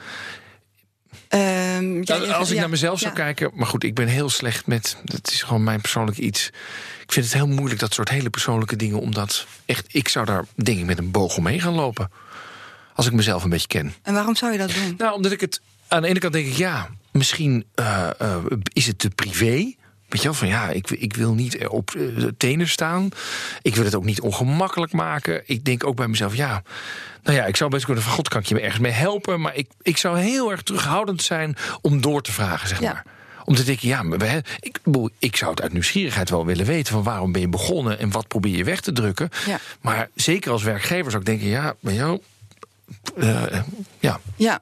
Ehm, 1.31 1.41
ja, 1.43 2.15
Nou, 2.15 2.21
je- 2.27 2.33
als 2.33 2.47
ik 2.49 2.53
ja, 2.55 2.59
naar 2.61 2.69
mezelf 2.69 2.99
zou 2.99 3.11
ja. 3.15 3.17
kijken, 3.23 3.51
maar 3.53 3.67
goed, 3.67 3.83
ik 3.83 3.93
ben 3.95 4.07
heel 4.07 4.29
slecht 4.29 4.67
met. 4.67 4.97
Dat 5.03 5.31
is 5.31 5.43
gewoon 5.43 5.63
mijn 5.63 5.81
persoonlijk 5.81 6.17
iets. 6.17 6.47
Ik 7.03 7.11
vind 7.11 7.25
het 7.25 7.33
heel 7.35 7.47
moeilijk, 7.47 7.79
dat 7.79 7.93
soort 7.93 8.09
hele 8.09 8.29
persoonlijke 8.29 8.75
dingen, 8.75 8.99
omdat 8.99 9.45
echt, 9.65 9.85
ik 9.91 10.07
zou 10.07 10.25
daar 10.25 10.45
denk 10.55 10.79
ik 10.79 10.85
met 10.85 10.97
een 10.97 11.11
boog 11.11 11.37
omheen 11.37 11.61
gaan 11.61 11.73
lopen. 11.73 12.11
Als 12.95 13.05
ik 13.05 13.13
mezelf 13.13 13.43
een 13.43 13.49
beetje 13.49 13.67
ken. 13.67 13.93
En 14.01 14.13
waarom 14.13 14.35
zou 14.35 14.51
je 14.51 14.57
dat 14.57 14.73
doen? 14.73 14.93
Nou, 14.97 15.13
omdat 15.15 15.31
ik 15.31 15.41
het. 15.41 15.61
Aan 15.87 16.01
de 16.01 16.07
ene 16.07 16.19
kant 16.19 16.33
denk 16.33 16.47
ik, 16.47 16.53
ja, 16.53 16.89
misschien 17.11 17.65
eh, 17.75 18.09
eh, 18.19 18.35
is 18.73 18.87
het 18.87 18.99
te 18.99 19.09
privé. 19.09 19.73
Weet 20.11 20.21
je 20.21 20.27
wel, 20.27 20.37
van 20.37 20.47
ja, 20.47 20.69
ik, 20.69 20.89
ik 20.89 21.15
wil 21.15 21.33
niet 21.33 21.67
op 21.67 21.89
eh, 21.95 22.01
de 22.17 22.33
tenen 22.37 22.67
staan. 22.67 23.09
Ik 23.61 23.75
wil 23.75 23.85
het 23.85 23.95
ook 23.95 24.05
niet 24.05 24.21
ongemakkelijk 24.21 24.91
maken. 24.91 25.41
Ik 25.45 25.65
denk 25.65 25.85
ook 25.85 25.95
bij 25.95 26.07
mezelf, 26.07 26.35
ja, 26.35 26.63
nou 27.23 27.37
ja, 27.37 27.45
ik 27.45 27.55
zou 27.55 27.69
best 27.69 27.85
kunnen 27.85 28.03
van 28.03 28.13
God, 28.13 28.27
kan 28.29 28.41
ik 28.41 28.45
je 28.47 28.55
me 28.55 28.61
ergens 28.61 28.81
mee 28.81 28.91
helpen? 28.91 29.41
Maar 29.41 29.55
ik, 29.55 29.69
ik 29.81 29.97
zou 29.97 30.17
heel 30.19 30.51
erg 30.51 30.61
terughoudend 30.61 31.21
zijn 31.23 31.55
om 31.81 32.01
door 32.01 32.21
te 32.21 32.31
vragen, 32.31 32.67
zeg 32.67 32.79
Ja. 32.79 32.93
maar. 32.93 33.05
Om 33.45 33.55
te 33.55 33.63
denken, 33.63 33.87
ja, 33.87 34.03
maar 34.03 34.17
we, 34.17 34.41
ik, 34.59 34.79
ik 35.19 35.35
zou 35.35 35.51
het 35.51 35.61
uit 35.61 35.73
nieuwsgierigheid 35.73 36.29
wel 36.29 36.45
willen 36.45 36.65
weten 36.65 36.93
van 36.93 37.03
waarom 37.03 37.31
ben 37.31 37.41
je 37.41 37.47
begonnen 37.49 37.99
en 37.99 38.11
wat 38.11 38.27
probeer 38.27 38.55
je 38.57 38.63
weg 38.63 38.81
te 38.81 38.91
drukken. 38.91 39.29
Ja. 39.45 39.59
Maar 39.81 40.09
zeker 40.15 40.51
als 40.51 40.63
werkgever 40.63 41.11
zou 41.11 41.23
ik 41.23 41.29
denken, 41.29 41.47
ja, 41.47 41.73
maar 41.79 41.93
jou, 41.93 42.21
eh, 43.17 43.43
ja, 43.99 44.19
Ja. 44.35 44.59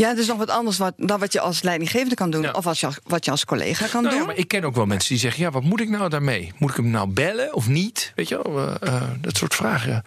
Ja, 0.00 0.08
het 0.08 0.18
is 0.18 0.26
nog 0.26 0.38
wat 0.38 0.50
anders 0.50 0.78
wat, 0.78 0.94
dan 0.96 1.20
wat 1.20 1.32
je 1.32 1.40
als 1.40 1.62
leidinggevende 1.62 2.14
kan 2.14 2.30
doen. 2.30 2.42
Ja. 2.42 2.50
Of 2.50 2.66
als 2.66 2.80
je, 2.80 2.88
wat 3.04 3.24
je 3.24 3.30
als 3.30 3.44
collega 3.44 3.86
kan 3.86 4.02
Nou 4.02 4.14
ja, 4.14 4.18
doen. 4.18 4.28
maar 4.28 4.38
ik 4.38 4.48
ken 4.48 4.64
ook 4.64 4.74
wel 4.74 4.86
mensen 4.86 5.08
die 5.08 5.18
zeggen: 5.18 5.42
ja, 5.42 5.50
wat 5.50 5.62
moet 5.62 5.80
ik 5.80 5.88
nou 5.88 6.08
daarmee? 6.08 6.52
Moet 6.58 6.70
ik 6.70 6.76
hem 6.76 6.90
nou 6.90 7.08
bellen 7.08 7.54
of 7.54 7.68
niet? 7.68 8.12
Weet 8.14 8.28
je 8.28 8.40
wel, 8.42 8.78
eh, 8.80 8.94
eh, 8.94 9.02
dat 9.20 9.36
soort 9.36 9.54
vragen 9.54 10.04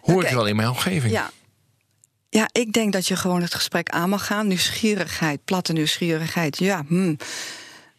hoor 0.00 0.24
ik 0.24 0.30
wel 0.30 0.46
in 0.46 0.56
mijn 0.56 0.68
omgeving. 0.68 1.12
Ja. 1.12 1.30
ja, 2.28 2.48
ik 2.52 2.72
denk 2.72 2.92
dat 2.92 3.06
je 3.06 3.16
gewoon 3.16 3.42
het 3.42 3.54
gesprek 3.54 3.88
aan 3.88 4.08
mag 4.08 4.26
gaan. 4.26 4.46
Nieuwsgierigheid, 4.46 5.44
platte 5.44 5.72
nieuwsgierigheid. 5.72 6.58
Ja, 6.58 6.84
hmm. 6.86 7.16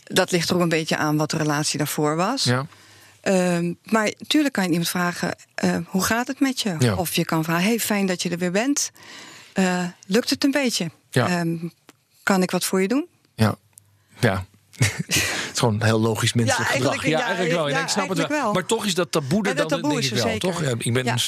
dat 0.04 0.32
ligt 0.32 0.50
er 0.50 0.56
ook 0.56 0.62
een 0.62 0.70
beetje 0.70 0.98
aan 0.98 1.18
wat 1.18 1.32
de 1.32 1.38
relatie 1.38 1.78
daarvoor 1.78 2.16
was. 2.16 2.44
Ja. 2.44 2.66
Ehm, 3.22 3.74
maar 3.84 4.14
natuurlijk 4.18 4.54
kan 4.54 4.64
je 4.64 4.70
iemand 4.70 4.90
vragen: 4.90 5.36
eh, 5.56 5.78
hoe 5.86 6.04
gaat 6.04 6.28
het 6.28 6.40
met 6.40 6.62
je? 6.62 6.76
Ja. 6.80 6.96
Of 6.96 7.16
je 7.16 7.26
kan 7.26 7.44
vragen: 7.44 7.64
hey, 7.64 7.80
fijn 7.80 8.06
dat 8.06 8.22
je 8.22 8.30
er 8.30 8.38
weer 8.38 8.52
bent. 8.52 8.92
Eh, 9.54 9.86
lukt 10.06 10.30
het 10.30 10.44
een 10.44 10.52
beetje? 10.52 10.92
Ja. 11.10 11.28
Ehm, 11.28 11.58
kan 12.24 12.42
ik 12.42 12.52
wat 12.52 12.66
voor 12.66 12.82
je 12.82 12.88
doen? 12.88 13.08
Ja. 13.36 13.56
ja. 14.20 14.46
het 14.86 15.06
is 15.54 15.60
gewoon 15.60 15.74
een 15.74 15.84
heel 15.84 16.00
logisch 16.00 16.34
menselijk 16.34 16.70
Ja, 16.70 16.76
gedrag. 16.76 16.92
eigenlijk- 16.92 17.20
Ja, 17.20 17.20
ja, 17.20 17.26
eigenlijk 17.26 17.56
wel. 17.56 17.70
Ja, 17.70 17.78
ja, 17.78 17.84
ik 17.84 17.90
snap 17.90 18.10
het 18.10 18.28
wel. 18.28 18.54
Maar 18.54 18.66
toch 18.66 18.86
is 18.86 18.94
dat 18.94 19.12
taboe 19.12 19.48
er 19.48 19.56
dan, 19.56 19.68
taboe 19.68 19.90
denk 19.90 20.02
is 20.02 20.08
ik 20.08 20.14
wel, 20.14 20.24
zeker. 20.24 20.40
toch? 20.40 20.62
Ja, 20.62 20.74
ik 20.78 20.94
ben 20.94 21.20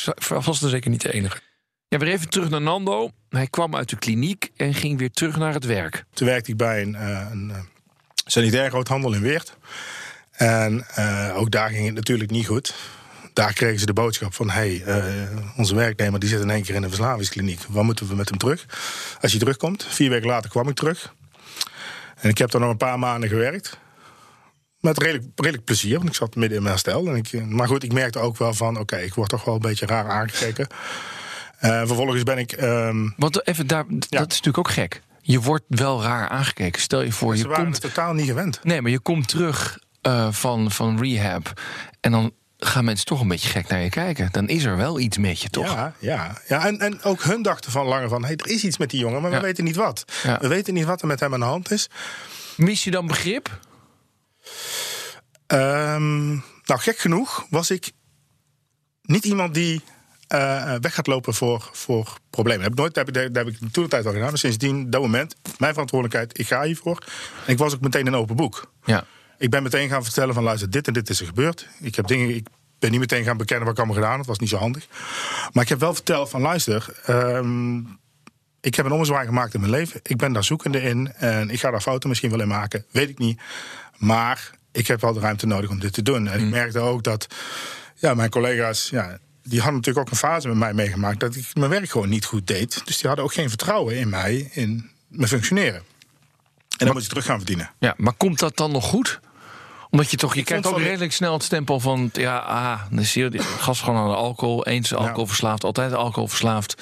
vast 0.43 0.63
en 0.63 0.69
zeker 0.69 0.89
niet 0.89 1.01
de 1.01 1.13
enige. 1.13 1.39
Ja, 1.87 1.97
weer 1.97 2.09
even 2.13 2.29
terug 2.29 2.49
naar 2.49 2.61
Nando. 2.61 3.11
Hij 3.29 3.47
kwam 3.47 3.75
uit 3.75 3.89
de 3.89 3.95
kliniek 3.95 4.51
en 4.55 4.73
ging 4.73 4.99
weer 4.99 5.11
terug 5.11 5.35
naar 5.37 5.53
het 5.53 5.65
werk. 5.65 6.03
Toen 6.13 6.27
werkte 6.27 6.51
ik 6.51 6.57
bij 6.57 6.81
een, 6.81 6.95
eh, 6.95 7.27
een 7.31 7.51
eh, 7.51 7.59
sanitair 8.25 8.69
groothandel 8.69 9.13
in 9.13 9.21
Weert. 9.21 9.55
En 10.31 10.85
eh, 10.95 11.31
ook 11.35 11.51
daar 11.51 11.69
ging 11.69 11.85
het 11.85 11.95
natuurlijk 11.95 12.31
niet 12.31 12.47
goed. 12.47 12.73
Daar 13.33 13.53
kregen 13.53 13.79
ze 13.79 13.85
de 13.85 13.93
boodschap 13.93 14.33
van... 14.33 14.49
hey, 14.49 14.83
eh, 14.83 15.03
onze 15.57 15.75
werknemer 15.75 16.19
die 16.19 16.29
zit 16.29 16.41
in 16.41 16.49
één 16.49 16.63
keer 16.63 16.75
in 16.75 16.83
een 16.83 16.89
verslavingskliniek. 16.89 17.59
Wat 17.67 17.83
moeten 17.83 18.07
we 18.07 18.15
met 18.15 18.29
hem 18.29 18.37
terug? 18.37 18.65
Als 19.21 19.31
hij 19.31 19.39
terugkomt, 19.39 19.85
vier 19.89 20.09
weken 20.09 20.27
later 20.27 20.49
kwam 20.49 20.67
ik 20.67 20.75
terug. 20.75 21.13
En 22.15 22.29
ik 22.29 22.37
heb 22.37 22.51
daar 22.51 22.61
nog 22.61 22.69
een 22.69 22.77
paar 22.77 22.99
maanden 22.99 23.29
gewerkt. 23.29 23.77
Met 24.79 24.97
redelijk, 24.97 25.25
redelijk 25.35 25.63
plezier, 25.63 25.97
want 25.97 26.09
ik 26.09 26.15
zat 26.15 26.35
midden 26.35 26.57
in 26.57 26.63
mijn 26.63 26.75
herstel. 26.75 27.07
En 27.07 27.15
ik, 27.15 27.45
maar 27.45 27.67
goed, 27.67 27.83
ik 27.83 27.93
merkte 27.93 28.19
ook 28.19 28.37
wel 28.37 28.53
van... 28.53 28.79
oké, 28.79 28.97
ik 28.97 29.13
word 29.13 29.29
toch 29.29 29.43
wel 29.43 29.53
een 29.53 29.61
beetje 29.61 29.85
raar 29.85 30.09
aangekeken. 30.09 30.67
Eh, 31.57 31.77
vervolgens 31.85 32.23
ben 32.23 32.37
ik... 32.37 32.51
ehm, 32.51 33.09
Want 33.17 33.47
even 33.47 33.67
daar, 33.67 33.85
dat 33.87 34.03
is 34.09 34.09
natuurlijk 34.09 34.57
ook 34.57 34.71
gek. 34.71 35.01
Je 35.21 35.41
wordt 35.41 35.63
wel 35.67 36.03
raar 36.03 36.29
aangekeken. 36.29 36.81
Stel 36.81 37.01
je 37.01 37.11
voor, 37.11 37.35
ze 37.35 37.41
je 37.41 37.47
waren 37.47 37.63
komt 37.63 37.81
totaal 37.81 38.13
niet 38.13 38.25
gewend. 38.25 38.59
Nee, 38.63 38.81
maar 38.81 38.91
je 38.91 38.99
komt 38.99 39.27
terug 39.27 39.79
eh, 40.01 40.27
van, 40.31 40.71
van 40.71 40.99
rehab. 41.01 41.61
En 41.99 42.11
dan 42.11 42.33
gaan 42.63 42.85
mensen 42.85 43.05
toch 43.05 43.21
een 43.21 43.27
beetje 43.27 43.49
gek 43.49 43.67
naar 43.67 43.81
je 43.81 43.89
kijken. 43.89 44.29
Dan 44.31 44.47
is 44.47 44.63
er 44.63 44.77
wel 44.77 44.99
iets 44.99 45.17
met 45.17 45.41
je, 45.41 45.49
toch? 45.49 45.65
Ja, 45.65 45.93
ja. 45.99 46.37
ja 46.47 46.65
en, 46.65 46.79
en 46.79 47.03
ook 47.03 47.23
hun 47.23 47.41
dachten 47.41 47.71
van 47.71 47.85
langer 47.85 48.09
van... 48.09 48.23
Hey, 48.23 48.35
er 48.35 48.47
is 48.49 48.63
iets 48.63 48.77
met 48.77 48.89
die 48.89 48.99
jongen, 48.99 49.21
maar 49.21 49.31
Ja. 49.31 49.37
we 49.39 49.43
weten 49.45 49.63
niet 49.63 49.75
wat. 49.75 50.05
Ja. 50.23 50.37
We 50.39 50.47
weten 50.47 50.73
niet 50.73 50.85
wat 50.85 51.01
er 51.01 51.07
met 51.07 51.19
hem 51.19 51.33
aan 51.33 51.39
de 51.39 51.45
hand 51.45 51.71
is. 51.71 51.89
Mis 52.57 52.83
je 52.83 52.91
dan 52.91 53.07
begrip? 53.07 53.59
Ehm, 55.47 56.29
nou, 56.65 56.79
gek 56.79 56.97
genoeg 56.97 57.45
was 57.49 57.71
ik 57.71 57.91
niet 59.01 59.25
iemand 59.25 59.53
die 59.53 59.81
eh, 60.27 60.75
weg 60.81 60.93
gaat 60.93 61.07
lopen 61.07 61.33
voor, 61.33 61.69
voor 61.71 62.17
problemen. 62.29 62.63
Heb 62.63 62.71
ik 62.71 62.77
nooit, 62.77 62.93
dat 62.93 63.05
heb, 63.05 63.15
ik- 63.17 63.33
dat 63.33 63.45
heb 63.45 63.53
ik 63.53 63.71
toen 63.71 63.83
de 63.83 63.89
tijd 63.89 64.05
al 64.05 64.11
gedaan. 64.11 64.29
Maar 64.29 64.37
sindsdien, 64.37 64.89
dat 64.89 65.01
moment, 65.01 65.35
mijn 65.57 65.71
verantwoordelijkheid, 65.73 66.39
ik 66.39 66.47
ga 66.47 66.63
hiervoor. 66.63 67.03
En 67.45 67.51
ik 67.51 67.57
was 67.57 67.73
ook 67.73 67.81
meteen 67.81 68.07
een 68.07 68.15
open 68.15 68.35
boek. 68.35 68.71
Ja. 68.85 69.03
Ik 69.41 69.49
ben 69.49 69.63
meteen 69.63 69.89
gaan 69.89 70.03
vertellen 70.03 70.33
van 70.33 70.43
luister, 70.43 70.69
dit 70.69 70.87
en 70.87 70.93
dit 70.93 71.09
is 71.09 71.19
er 71.19 71.25
gebeurd. 71.25 71.67
Ik 71.79 71.95
heb 71.95 72.07
dingen, 72.07 72.35
ik 72.35 72.47
ben 72.79 72.91
niet 72.91 72.99
meteen 72.99 73.23
gaan 73.23 73.37
bekennen 73.37 73.65
wat 73.65 73.73
ik 73.73 73.79
allemaal 73.79 74.01
gedaan. 74.01 74.17
had. 74.17 74.19
Dat 74.19 74.27
was 74.27 74.39
niet 74.39 74.49
zo 74.49 74.57
handig. 74.57 74.87
Maar 75.53 75.63
ik 75.63 75.69
heb 75.69 75.79
wel 75.79 75.93
verteld 75.93 76.29
van 76.29 76.41
luister, 76.41 76.99
ehm, 77.05 77.77
ik 78.61 78.75
heb 78.75 78.85
een 78.85 78.91
ommezwaai 78.91 79.25
gemaakt 79.25 79.53
in 79.53 79.59
mijn 79.59 79.71
leven. 79.71 79.99
Ik 80.03 80.17
ben 80.17 80.33
daar 80.33 80.43
zoekende 80.43 80.81
in 80.81 81.13
en 81.13 81.49
ik 81.49 81.59
ga 81.59 81.71
daar 81.71 81.81
fouten 81.81 82.09
misschien 82.09 82.29
wel 82.29 82.41
in 82.41 82.47
maken. 82.47 82.85
Weet 82.91 83.09
ik 83.09 83.17
niet. 83.17 83.41
Maar 83.97 84.51
ik 84.71 84.87
heb 84.87 85.01
wel 85.01 85.13
de 85.13 85.19
ruimte 85.19 85.47
nodig 85.47 85.69
om 85.69 85.79
dit 85.79 85.93
te 85.93 86.01
doen. 86.01 86.27
En 86.27 86.39
ik 86.39 86.49
merkte 86.49 86.79
ook 86.79 87.03
dat 87.03 87.27
ja, 87.95 88.13
mijn 88.13 88.29
collega's, 88.29 88.89
ja, 88.89 89.17
die 89.43 89.59
hadden 89.59 89.75
natuurlijk 89.75 90.05
ook 90.05 90.11
een 90.11 90.19
fase 90.29 90.47
met 90.47 90.57
mij 90.57 90.73
meegemaakt 90.73 91.19
dat 91.19 91.35
ik 91.35 91.45
mijn 91.53 91.69
werk 91.69 91.89
gewoon 91.89 92.09
niet 92.09 92.25
goed 92.25 92.47
deed. 92.47 92.81
Dus 92.85 92.97
die 92.97 93.07
hadden 93.07 93.25
ook 93.25 93.33
geen 93.33 93.49
vertrouwen 93.49 93.95
in 93.95 94.09
mij, 94.09 94.49
in 94.53 94.89
mijn 95.07 95.29
functioneren. 95.29 95.83
En 96.77 96.85
dan 96.85 96.93
moet 96.93 97.03
je 97.03 97.09
terug 97.09 97.25
gaan 97.25 97.37
verdienen. 97.37 97.71
ja. 97.79 97.93
Maar 97.97 98.13
komt 98.13 98.39
dat 98.39 98.57
dan 98.57 98.71
nog 98.71 98.85
goed? 98.85 99.19
Omdat 99.91 100.11
je 100.11 100.17
toch, 100.17 100.33
je 100.33 100.39
Ik 100.39 100.45
krijgt 100.45 100.67
ook 100.67 100.77
redelijk 100.77 101.11
snel 101.11 101.33
het 101.33 101.43
stempel 101.43 101.79
van... 101.79 102.09
ja, 102.13 102.37
ah, 102.37 102.81
dan 102.89 103.03
zie 103.03 103.31
je 103.31 103.39
gast 103.39 103.81
gewoon 103.83 103.99
aan 103.99 104.09
de 104.09 104.15
alcohol. 104.15 104.65
Eens 104.65 104.93
alcoholverslaafd, 104.93 105.63
altijd 105.63 105.93
alcoholverslaafd. 105.93 106.81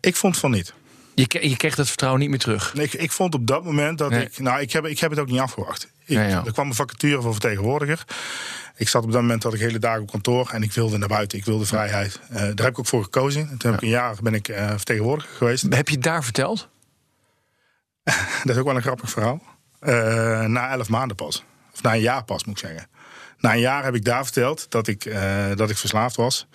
Ik 0.00 0.16
vond 0.16 0.38
van 0.38 0.50
niet. 0.50 0.74
Je, 1.14 1.48
je 1.48 1.56
krijgt 1.56 1.76
het 1.76 1.88
vertrouwen 1.88 2.20
niet 2.20 2.30
meer 2.30 2.38
terug. 2.38 2.74
Ik, 2.74 2.92
ik 2.92 3.12
vond 3.12 3.34
op 3.34 3.46
dat 3.46 3.64
moment 3.64 3.98
dat 3.98 4.10
Nee. 4.10 4.24
ik. 4.24 4.38
Nou, 4.38 4.60
ik 4.60 4.72
heb, 4.72 4.86
ik 4.86 4.98
heb 4.98 5.10
het 5.10 5.18
ook 5.18 5.30
niet 5.30 5.40
afgewacht. 5.40 5.88
Ik, 6.04 6.16
ja. 6.16 6.44
Er 6.44 6.52
kwam 6.52 6.66
een 6.66 6.74
vacature 6.74 7.22
voor 7.22 7.32
vertegenwoordiger. 7.32 8.04
Ik 8.76 8.88
zat 8.88 9.04
op 9.04 9.12
dat 9.12 9.20
moment 9.20 9.42
dat 9.42 9.54
ik 9.54 9.60
hele 9.60 9.78
dagen 9.78 10.02
op 10.02 10.10
kantoor 10.10 10.50
en 10.50 10.62
ik 10.62 10.72
wilde 10.72 10.98
naar 10.98 11.08
buiten. 11.08 11.38
Ik 11.38 11.44
wilde 11.44 11.66
vrijheid. 11.66 12.20
Eh, 12.28 12.36
daar 12.36 12.46
heb 12.46 12.68
ik 12.68 12.78
ook 12.78 12.86
voor 12.86 13.02
gekozen. 13.02 13.40
En 13.50 13.58
toen 13.58 13.70
heb 13.70 13.80
ik 13.80 13.86
een 13.86 13.94
jaar 13.94 14.16
ben 14.22 14.34
ik 14.34 14.48
eh, 14.48 14.68
vertegenwoordiger 14.68 15.36
geweest. 15.36 15.62
Heb 15.68 15.88
je 15.88 15.94
het 15.94 16.04
daar 16.04 16.24
verteld? 16.24 16.68
Dat 18.44 18.54
is 18.54 18.56
ook 18.56 18.66
wel 18.66 18.76
een 18.76 18.82
grappig 18.82 19.10
verhaal. 19.10 19.42
Eh, 19.78 19.92
na 20.44 20.70
elf 20.70 20.88
maanden 20.88 21.16
pas. 21.16 21.44
Of 21.74 21.82
na 21.82 21.94
een 21.94 22.00
jaar 22.00 22.24
pas, 22.24 22.44
moet 22.44 22.60
ik 22.60 22.66
zeggen. 22.66 22.88
Na 23.38 23.52
een 23.52 23.60
jaar 23.60 23.84
heb 23.84 23.94
ik 23.94 24.04
daar 24.04 24.24
verteld 24.24 24.66
dat 24.68 24.86
ik, 24.86 25.04
eh, 25.04 25.44
dat 25.54 25.70
ik 25.70 25.76
verslaafd 25.76 26.16
was. 26.16 26.46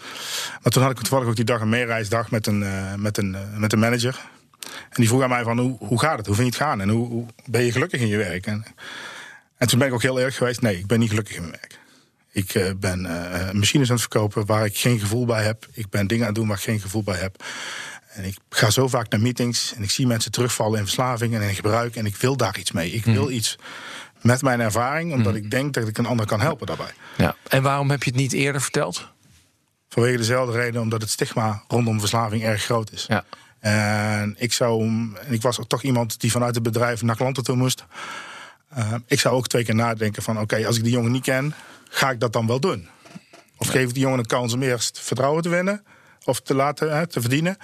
Maar 0.61 0.71
toen 0.71 0.81
had 0.81 0.91
ik 0.91 0.97
toevallig 0.97 1.27
ook 1.27 1.35
die 1.35 1.45
dag 1.45 1.61
een 1.61 1.69
meereisdag 1.69 2.31
met 2.31 2.47
een, 2.47 2.63
eh, 2.63 2.93
met 2.95 3.17
een, 3.17 3.35
eh, 3.35 3.41
met 3.57 3.73
een 3.73 3.79
manager. 3.79 4.19
En 4.61 4.95
die 4.95 5.07
vroeg 5.07 5.21
aan 5.21 5.29
mij 5.29 5.43
van, 5.43 5.59
hoe, 5.59 5.77
hoe 5.79 5.99
gaat 5.99 6.17
het? 6.17 6.25
Hoe 6.25 6.35
vind 6.35 6.47
je 6.47 6.59
het 6.59 6.69
gaan? 6.69 6.81
En 6.81 6.89
hoe, 6.89 7.07
hoe 7.07 7.25
ben 7.45 7.63
je 7.63 7.71
gelukkig 7.71 8.01
in 8.01 8.07
je 8.07 8.17
werk? 8.17 8.45
En, 8.45 8.65
en 9.57 9.67
toen 9.67 9.79
ben 9.79 9.87
ik 9.87 9.93
ook 9.93 10.01
heel 10.01 10.17
eerlijk 10.17 10.35
geweest. 10.35 10.61
Nee, 10.61 10.77
ik 10.77 10.87
ben 10.87 10.99
niet 10.99 11.09
gelukkig 11.09 11.35
in 11.35 11.41
mijn 11.41 11.53
werk. 11.53 11.79
Ik 12.31 12.79
ben 12.79 13.01
machines 13.53 13.87
aan 13.87 13.95
het 13.95 14.01
verkopen 14.01 14.45
waar 14.45 14.65
ik 14.65 14.77
geen 14.77 14.99
gevoel 14.99 15.25
bij 15.25 15.43
heb. 15.43 15.67
Ik 15.71 15.89
ben 15.89 16.07
dingen 16.07 16.23
aan 16.23 16.29
het 16.29 16.39
doen 16.39 16.47
waar 16.47 16.57
ik 16.57 16.63
geen 16.63 16.79
gevoel 16.79 17.03
bij 17.03 17.17
heb. 17.17 17.43
En 18.09 18.23
ik 18.23 18.37
ga 18.49 18.69
zo 18.69 18.87
vaak 18.87 19.09
naar 19.09 19.19
meetings 19.19 19.73
en 19.73 19.83
ik 19.83 19.89
zie 19.89 20.07
mensen 20.07 20.31
terugvallen 20.31 20.79
in 20.79 20.85
verslaving 20.85 21.35
en 21.35 21.41
in 21.41 21.55
gebruik. 21.55 21.95
En 21.95 22.05
ik 22.05 22.15
wil 22.15 22.37
daar 22.37 22.57
iets 22.57 22.71
mee. 22.71 22.91
Ik 22.91 23.05
wil 23.05 23.29
iets 23.29 23.57
met 24.21 24.41
mijn 24.41 24.59
ervaring, 24.59 25.13
omdat 25.13 25.35
ik 25.35 25.51
denk 25.51 25.73
dat 25.73 25.87
ik 25.87 25.97
een 25.97 26.05
ander 26.05 26.25
kan 26.25 26.41
helpen 26.41 26.67
daarbij. 26.67 26.93
Ja. 27.17 27.35
En 27.47 27.63
waarom 27.63 27.89
heb 27.89 28.03
je 28.03 28.09
het 28.09 28.19
niet 28.19 28.33
eerder 28.33 28.61
verteld? 28.61 29.07
Vanwege 29.89 30.17
dezelfde 30.17 30.57
reden, 30.57 30.81
omdat 30.81 31.01
het 31.01 31.09
stigma 31.09 31.63
rondom 31.67 31.99
verslaving 31.99 32.43
erg 32.43 32.63
groot 32.63 32.91
is. 32.91 33.05
Ja. 33.07 33.23
En 33.59 34.35
ik 34.37 34.53
zou, 34.53 34.81
en 35.25 35.33
ik 35.33 35.41
was 35.41 35.59
ook 35.59 35.67
toch 35.67 35.83
iemand 35.83 36.19
die 36.19 36.31
vanuit 36.31 36.55
het 36.55 36.63
bedrijf 36.63 37.01
naar 37.01 37.15
klanten 37.15 37.43
toe 37.43 37.55
moest. 37.55 37.85
Eh, 38.69 38.93
ik 39.05 39.19
zou 39.19 39.35
ook 39.35 39.47
twee 39.47 39.63
keer 39.63 39.75
nadenken 39.75 40.23
van, 40.23 40.39
oké, 40.39 40.67
als 40.67 40.77
ik 40.77 40.83
die 40.83 40.91
jongen 40.91 41.11
niet 41.11 41.23
ken, 41.23 41.53
ga 41.89 42.09
ik 42.09 42.19
dat 42.19 42.33
dan 42.33 42.47
wel 42.47 42.59
doen? 42.59 42.87
Of 43.57 43.67
geef 43.67 43.87
ik 43.87 43.93
die 43.93 44.03
jongen 44.03 44.19
een 44.19 44.25
kans 44.25 44.53
om 44.53 44.61
eerst 44.61 44.99
vertrouwen 44.99 45.41
te 45.41 45.49
winnen 45.49 45.83
of 46.23 46.41
te 46.41 46.55
laten 46.55 46.97
hè, 46.97 47.07
te 47.07 47.21
verdienen? 47.21 47.57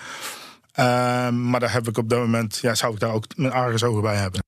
Eh, 0.72 1.30
maar 1.30 1.60
daar 1.60 1.72
heb 1.72 1.88
ik 1.88 1.98
op 1.98 2.10
dat 2.10 2.20
moment, 2.20 2.58
ja, 2.62 2.76
zou 2.76 2.94
ik 2.94 3.00
daar 3.00 3.12
ook 3.12 3.26
mijn 3.36 3.52
argusogen 3.54 4.02
bij 4.02 4.16
hebben. 4.16 4.44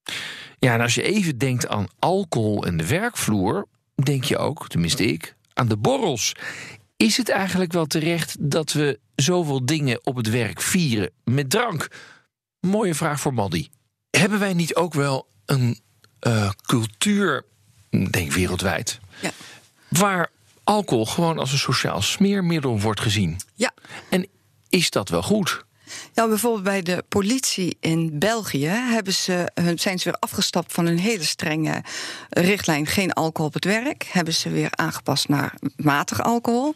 Ja, 0.60 0.74
en 0.74 0.82
als 0.82 0.96
je 0.96 1.02
even 1.02 1.38
denkt 1.38 1.68
aan 1.68 1.88
alcohol 2.00 2.66
en 2.66 2.78
de 2.78 2.88
werkvloer, 2.88 3.68
denk 4.04 4.24
je 4.24 4.38
ook, 4.38 4.68
tenminste 4.70 5.06
ik, 5.06 5.36
aan 5.54 5.68
de 5.68 5.78
borrels. 5.78 6.34
Is 6.98 7.18
het 7.18 7.30
eigenlijk 7.30 7.72
wel 7.72 7.86
terecht 7.86 8.36
dat 8.40 8.72
we 8.72 9.00
zoveel 9.16 9.66
dingen 9.66 10.06
op 10.06 10.16
het 10.16 10.30
werk 10.30 10.62
vieren 10.62 11.12
met 11.24 11.50
drank? 11.50 11.88
Mooie 12.60 12.96
vraag 12.96 13.20
voor 13.20 13.34
Maddy. 13.34 13.68
Hebben 14.10 14.40
wij 14.40 14.54
niet 14.54 14.76
ook 14.76 14.94
wel 14.94 15.28
een 15.46 15.80
eh, 16.20 16.50
cultuur, 16.66 17.46
denk 18.12 18.32
wereldwijd, 18.32 19.00
Ja. 19.22 19.32
waar 19.90 20.30
alcohol 20.64 21.06
gewoon 21.06 21.40
als 21.40 21.52
een 21.52 21.58
sociaal 21.58 22.02
smeermiddel 22.02 22.80
wordt 22.80 23.00
gezien? 23.02 23.40
Ja. 23.56 23.74
En 24.10 24.28
is 24.70 24.90
dat 24.90 25.10
wel 25.10 25.24
goed? 25.24 25.66
Ja, 26.14 26.28
bijvoorbeeld 26.28 26.64
bij 26.64 26.82
de 26.82 27.04
politie 27.10 27.78
in 27.80 28.20
België 28.20 28.68
hebben 28.68 29.14
ze, 29.14 29.52
zijn 29.76 29.98
ze 30.00 30.04
weer 30.04 30.18
afgestapt 30.20 30.74
van 30.74 30.86
een 30.86 31.00
hele 31.00 31.24
strenge 31.24 31.84
richtlijn 32.30 32.88
geen 32.88 33.14
alcohol 33.14 33.48
op 33.48 33.54
het 33.54 33.66
werk. 33.66 34.04
Hebben 34.12 34.34
ze 34.34 34.50
weer 34.50 34.70
aangepast 34.72 35.30
naar 35.30 35.54
matig 35.76 36.24
alcohol. 36.24 36.74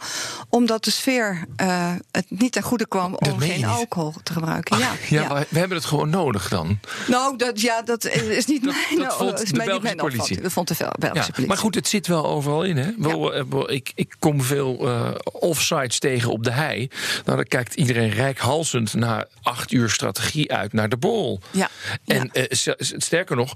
Omdat 0.49 0.83
de 0.83 0.91
sfeer 0.91 1.45
eh, 1.55 1.93
het 2.11 2.25
niet 2.29 2.51
ten 2.51 2.63
goede 2.63 2.87
kwam 2.87 3.11
Dat 3.19 3.31
om 3.33 3.39
geen 3.39 3.65
alcohol 3.65 4.13
te 4.23 4.33
gebruiken. 4.33 4.77
Ja, 4.77 4.91
Ja, 5.09 5.45
we 5.49 5.59
hebben 5.59 5.77
het 5.77 5.85
gewoon 5.85 6.09
nodig 6.09 6.49
dan. 6.49 6.79
Nou, 7.07 7.37
dat, 7.37 7.61
ja, 7.61 7.81
dat 7.81 8.05
is 8.05 8.45
niet 8.45 8.63
Dat- 8.63 8.73
mijn, 8.89 9.01
dat 9.07 9.15
vond 9.17 9.41
is 9.41 9.49
de 9.49 9.55
Belgische 9.57 9.81
mijn 9.81 9.97
politie. 9.97 10.41
Dat 10.41 10.51
vond 10.51 10.67
de 10.67 10.75
Belgische 10.77 11.07
Ja, 11.07 11.13
politie. 11.21 11.47
maar 11.47 11.57
goed, 11.57 11.75
het 11.75 11.87
zit 11.87 12.07
wel 12.07 12.25
overal 12.25 12.63
in. 12.63 12.77
Hè? 12.77 12.91
Wel, 12.97 13.33
eh, 13.33 13.43
ik, 13.65 13.91
ik 13.95 14.15
kom 14.19 14.41
veel 14.41 14.87
eh 14.89 15.09
offsites 15.31 15.99
tegen 15.99 16.31
op 16.31 16.43
de 16.43 16.51
hei. 16.51 16.87
Nou, 17.25 17.37
dan 17.37 17.45
kijkt 17.47 17.73
iedereen 17.75 18.09
rijkhalsend 18.09 18.93
na 19.01 19.25
acht 19.41 19.71
uur 19.71 19.89
strategie 19.89 20.51
uit 20.53 20.73
naar 20.73 20.89
de 20.89 20.97
bol. 20.97 21.39
Ja, 21.51 21.69
En 22.05 22.31
eh, 22.31 22.43
sterker 22.77 23.35
nog. 23.35 23.53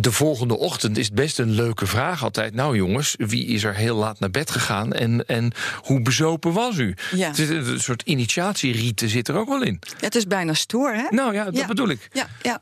De 0.00 0.12
volgende 0.12 0.56
ochtend 0.58 0.96
is 0.98 1.04
het 1.06 1.14
best 1.14 1.38
een 1.38 1.50
leuke 1.50 1.86
vraag 1.86 2.22
altijd. 2.22 2.54
Nou 2.54 2.76
jongens, 2.76 3.14
wie 3.18 3.46
is 3.46 3.64
er 3.64 3.74
heel 3.74 3.96
laat 3.96 4.18
naar 4.20 4.30
bed 4.30 4.50
gegaan 4.50 4.92
en, 4.92 5.26
en 5.26 5.52
hoe 5.82 6.02
bezopen 6.02 6.52
was 6.52 6.76
u? 6.76 6.94
Ja. 7.14 7.26
Het 7.28 7.38
is 7.38 7.48
een, 7.48 7.66
een 7.68 7.80
soort 7.80 8.02
initiatierieten 8.02 9.08
zit 9.08 9.28
er 9.28 9.36
ook 9.36 9.48
wel 9.48 9.62
in. 9.62 9.78
Ja, 9.80 9.94
het 10.04 10.14
is 10.14 10.26
bijna 10.26 10.54
stoer, 10.54 10.94
hè? 10.94 11.06
Nou 11.10 11.34
ja, 11.34 11.44
dat 11.44 11.56
Ja. 11.56 11.66
bedoel 11.66 11.88
ik. 11.88 12.08
Ja, 12.12 12.26
ja. 12.42 12.60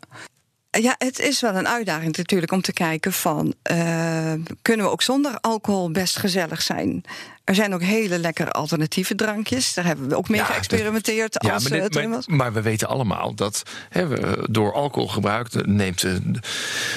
Ja, 0.80 0.94
het 0.98 1.18
is 1.18 1.40
wel 1.40 1.54
een 1.54 1.68
uitdaging 1.68 2.16
natuurlijk 2.16 2.52
om 2.52 2.60
te 2.60 2.72
kijken 2.72 3.12
van... 3.12 3.54
eh, 3.62 4.32
kunnen 4.62 4.87
we 4.87 4.92
ook 4.92 5.02
zonder 5.02 5.38
alcohol 5.40 5.90
best 5.90 6.18
gezellig 6.18 6.62
zijn? 6.62 7.04
Er 7.44 7.54
zijn 7.54 7.74
ook 7.74 7.82
hele 7.82 8.18
lekkere 8.18 8.50
alternatieve 8.50 9.14
drankjes. 9.14 9.74
Daar 9.74 9.84
hebben 9.84 10.08
we 10.08 10.16
ook 10.16 10.28
mee 10.28 10.40
Ja, 10.40 10.46
geëxperimenteerd 10.46 11.37
Ja, 11.46 11.52
als 11.54 11.68
maar, 11.68 11.78
eh, 11.78 11.88
dit- 11.88 12.28
maar, 12.28 12.52
we 12.52 12.60
weten 12.62 12.88
allemaal 12.88 13.34
dat 13.34 13.62
hè, 13.88 14.06
we, 14.06 14.46
door 14.50 14.72
alcoholgebruik 14.74 15.48
eh, 15.54 15.62
neemt 15.64 16.00
de, 16.00 16.20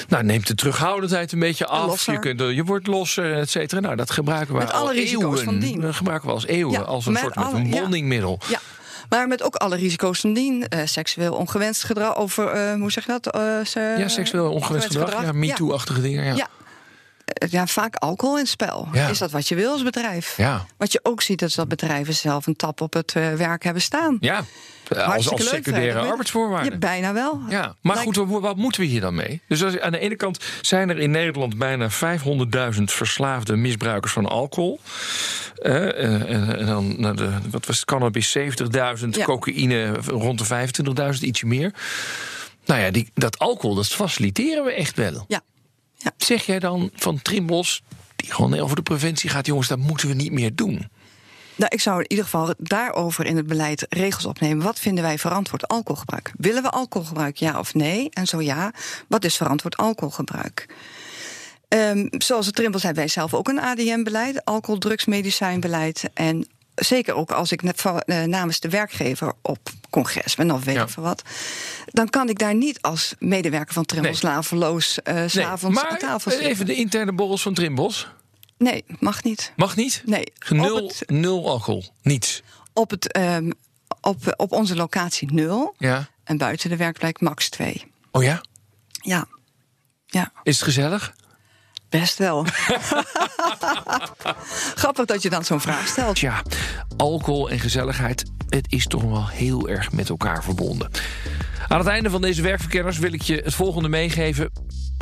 nou, 0.08 0.24
neemt 0.24 0.46
de 0.46 0.54
terughoudendheid 0.54 1.32
een 1.32 1.38
beetje 1.38 1.66
af. 1.66 1.86
Losser. 1.86 2.12
Je, 2.12 2.18
kunt, 2.18 2.40
je 2.40 2.64
wordt 2.64 2.86
losser, 2.86 3.34
et 3.38 3.50
cetera. 3.50 3.80
Nou, 3.80 3.96
dat 3.96 4.10
gebruiken 4.10 4.54
we 4.54 4.60
Met 4.60 4.72
al 4.72 4.80
alle 4.80 4.92
risico's 4.92 5.22
eeuwen. 5.22 5.44
van 5.44 5.58
dien. 5.58 5.80
Dat 5.80 5.94
gebruiken 5.94 6.28
we 6.28 6.34
als 6.34 6.46
eeuwen 6.46 6.72
Ja, 6.80 6.80
als 6.80 7.06
een 7.06 7.16
soort 7.16 7.34
met 7.34 7.44
alle- 7.44 7.56
een 7.58 7.68
ja. 7.68 7.80
bondingmiddel. 7.80 8.38
Ja, 8.48 8.60
maar 9.08 9.28
met 9.28 9.42
ook 9.42 9.54
alle 9.54 9.76
risico's 9.76 10.20
van 10.20 10.32
dien. 10.32 10.68
eh, 10.68 10.80
seksueel 10.84 11.34
ongewenst 11.34 11.84
gedrag, 11.84 12.16
over, 12.16 12.48
eh, 12.48 12.74
hoe 12.74 12.90
zeg 12.92 13.06
je 13.06 13.18
dat? 13.20 13.34
Eh, 13.34 13.98
Ja, 13.98 14.08
seksueel 14.08 14.52
ongewenst 14.52 14.86
gedrag. 14.96 15.22
Ja, 15.22 15.32
MeToo-achtige 15.32 16.00
dingen. 16.00 16.24
Ja. 16.24 16.34
Ja. 16.34 16.48
Eh, 17.28 17.48
ja, 17.50 17.66
vaak 17.66 17.94
alcohol 17.96 18.34
in 18.34 18.40
het 18.42 18.50
spel. 18.50 18.88
Ja. 18.92 19.08
Is 19.08 19.18
dat 19.18 19.30
wat 19.30 19.48
je 19.48 19.54
wil 19.54 19.72
als 19.72 19.82
bedrijf? 19.82 20.36
Ja. 20.36 20.66
Wat 20.76 20.92
je 20.92 21.00
ook 21.02 21.22
ziet, 21.22 21.42
is 21.42 21.54
dat 21.54 21.68
bedrijven 21.68 22.14
zelf 22.14 22.46
een 22.46 22.56
tap 22.56 22.80
op 22.80 22.92
het 22.92 23.12
eh, 23.12 23.32
werk 23.32 23.64
hebben 23.64 23.82
staan. 23.82 24.16
Ja, 24.20 24.36
als, 24.88 24.98
Hartstikke 24.98 25.42
als 25.42 25.50
leuk, 25.52 25.64
secundaire 25.64 25.98
arbeidsvoorwaarden. 25.98 26.72
Ja, 26.72 26.78
bijna 26.78 27.12
wel. 27.12 27.40
Ja, 27.48 27.74
maar 27.80 27.96
Lijkt- 27.96 28.16
goed, 28.16 28.28
wa- 28.28 28.40
wat 28.40 28.56
moeten 28.56 28.80
we 28.80 28.86
hier 28.86 29.00
dan 29.00 29.14
mee? 29.14 29.40
Dus 29.48 29.64
als, 29.64 29.78
aan 29.80 29.92
de 29.92 29.98
ene 29.98 30.16
kant 30.16 30.44
zijn 30.60 30.88
er 30.90 30.98
in 30.98 31.10
Nederland 31.10 31.58
bijna 31.58 31.88
500.000 31.90 32.82
verslaafde 32.84 33.56
misbruikers 33.56 34.12
van 34.12 34.26
alcohol. 34.26 34.80
Eh, 35.54 36.02
en, 36.60 36.66
dan 36.66 36.96
de, 37.16 37.30
wat 37.50 37.66
was 37.66 37.76
het, 37.76 37.84
cannabis 37.84 38.36
70.000, 38.38 39.08
Ja. 39.10 39.24
cocaïne 39.24 39.92
rond 40.06 40.38
de 40.38 40.44
25.000, 41.14 41.22
ietsje 41.22 41.46
meer. 41.46 41.72
Nou 42.64 42.80
ja, 42.80 42.90
die, 42.90 43.10
dat 43.14 43.38
alcohol, 43.38 43.74
dat 43.74 43.86
faciliteren 43.88 44.64
we 44.64 44.72
echt 44.74 44.96
wel. 44.96 45.24
Ja. 45.28 45.40
Ja. 45.98 46.12
Zeg 46.16 46.46
jij 46.46 46.58
dan 46.58 46.90
van 46.94 47.22
Trimbos, 47.22 47.82
die 48.16 48.32
gewoon 48.32 48.58
over 48.58 48.76
de 48.76 48.82
preventie 48.82 49.30
gaat, 49.30 49.46
jongens, 49.46 49.68
dat 49.68 49.78
moeten 49.78 50.08
we 50.08 50.14
niet 50.14 50.32
meer 50.32 50.54
doen? 50.54 50.88
Nou, 51.54 51.70
ik 51.74 51.80
zou 51.80 51.98
in 51.98 52.08
ieder 52.08 52.24
geval 52.24 52.54
daarover 52.58 53.26
in 53.26 53.36
het 53.36 53.46
beleid 53.46 53.86
regels 53.88 54.24
opnemen. 54.24 54.64
Wat 54.64 54.78
vinden 54.78 55.04
wij 55.04 55.18
verantwoord 55.18 55.68
alcoholgebruik? 55.68 56.32
Willen 56.36 56.62
we 56.62 56.70
alcoholgebruik, 56.70 57.36
ja 57.36 57.58
of 57.58 57.74
nee? 57.74 58.08
En 58.10 58.26
zo 58.26 58.40
ja, 58.40 58.72
wat 59.08 59.24
is 59.24 59.36
verantwoord 59.36 59.76
alcoholgebruik? 59.76 60.66
Ehm, 61.68 62.06
zoals 62.10 62.46
het 62.46 62.54
Trimbos 62.54 62.82
hebben 62.82 63.02
wij 63.02 63.12
zelf 63.12 63.34
ook 63.34 63.48
een 63.48 63.60
ADM-beleid, 63.60 64.44
alcohol, 64.44 64.78
drugs, 64.78 65.04
medicijnbeleid. 65.04 66.10
En 66.14 66.46
zeker 66.78 67.14
ook 67.14 67.30
als 67.30 67.52
ik 67.52 67.62
eh, 67.62 68.22
namens 68.22 68.60
de 68.60 68.68
werkgever 68.68 69.32
op 69.42 69.58
congres 69.90 70.34
ben 70.34 70.50
of 70.50 70.64
weet 70.64 70.74
Ja. 70.74 70.82
ik 70.82 70.88
wat, 70.94 71.22
dan 71.86 72.08
kan 72.10 72.28
ik 72.28 72.38
daar 72.38 72.54
niet 72.54 72.82
als 72.82 73.14
medewerker 73.18 73.74
van 73.74 73.84
Trimbos 73.84 74.20
Nee. 74.20 74.32
laveloos 74.32 75.02
eh 75.02 75.14
s 75.14 75.18
Nee, 75.34 75.44
s'avonds 75.44 75.76
maar 75.82 75.90
aan 75.90 75.98
tafel 75.98 76.30
zitten. 76.30 76.48
even 76.50 76.66
de 76.66 76.74
interne 76.74 77.12
borrels 77.12 77.42
van 77.42 77.54
Trimbos. 77.54 78.08
Nee, 78.58 78.84
mag 79.00 79.22
niet. 79.22 79.52
Mag 79.56 79.76
niet? 79.76 80.02
Nee, 80.04 80.24
Nul, 80.48 80.76
het, 80.86 81.02
nul 81.06 81.48
alcohol. 81.48 81.84
Niets. 82.02 82.42
op, 82.72 82.90
het, 82.90 83.12
ehm, 83.12 83.50
op, 84.00 84.34
op 84.36 84.52
onze 84.52 84.74
locatie 84.76 85.32
nul 85.32 85.74
Ja. 85.78 86.08
en 86.24 86.36
buiten 86.36 86.70
de 86.70 86.76
werkplek 86.76 87.20
max 87.20 87.48
2. 87.48 87.84
Oh 88.10 88.22
ja? 88.22 88.40
Ja. 88.90 89.26
Ja, 90.06 90.32
Is 90.42 90.54
het 90.54 90.64
gezellig? 90.64 91.14
Best 91.88 92.18
wel. 92.18 92.44
Grappig 94.74 95.04
dat 95.04 95.22
je 95.22 95.30
dan 95.30 95.44
zo'n 95.44 95.60
vraag 95.60 95.86
stelt. 95.86 96.14
Tja, 96.14 96.42
alcohol 96.96 97.50
en 97.50 97.60
gezelligheid, 97.60 98.24
het 98.48 98.72
is 98.72 98.86
toch 98.86 99.02
wel 99.02 99.28
heel 99.28 99.68
erg 99.68 99.92
met 99.92 100.08
elkaar 100.08 100.44
verbonden. 100.44 100.90
Aan 101.68 101.78
het 101.78 101.86
einde 101.86 102.10
van 102.10 102.20
deze 102.20 102.42
werkverkenners 102.42 102.98
wil 102.98 103.12
ik 103.12 103.22
je 103.22 103.40
het 103.44 103.54
volgende 103.54 103.88
meegeven. 103.88 104.50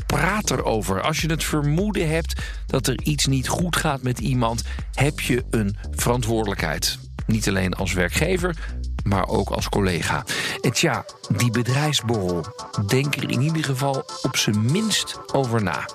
Praat 0.06 0.50
erover. 0.50 1.02
Als 1.02 1.20
je 1.20 1.30
het 1.30 1.44
vermoeden 1.44 2.08
hebt 2.08 2.40
dat 2.66 2.86
er 2.86 3.00
iets 3.02 3.26
niet 3.26 3.48
goed 3.48 3.76
gaat 3.76 4.02
met 4.02 4.18
iemand, 4.18 4.62
heb 4.94 5.20
je 5.20 5.44
een 5.50 5.76
verantwoordelijkheid. 5.90 6.98
Niet 7.26 7.48
alleen 7.48 7.74
als 7.74 7.92
werkgever, 7.92 8.56
maar 9.04 9.26
ook 9.26 9.50
als 9.50 9.68
collega. 9.68 10.24
En 10.60 10.72
tja, 10.72 11.04
die 11.36 11.50
bedrijfsborrel, 11.50 12.44
denk 12.86 13.16
er 13.16 13.30
in 13.30 13.40
ieder 13.40 13.64
geval 13.64 14.04
op 14.22 14.36
zijn 14.36 14.72
minst 14.72 15.20
over 15.32 15.62
na. 15.62 15.88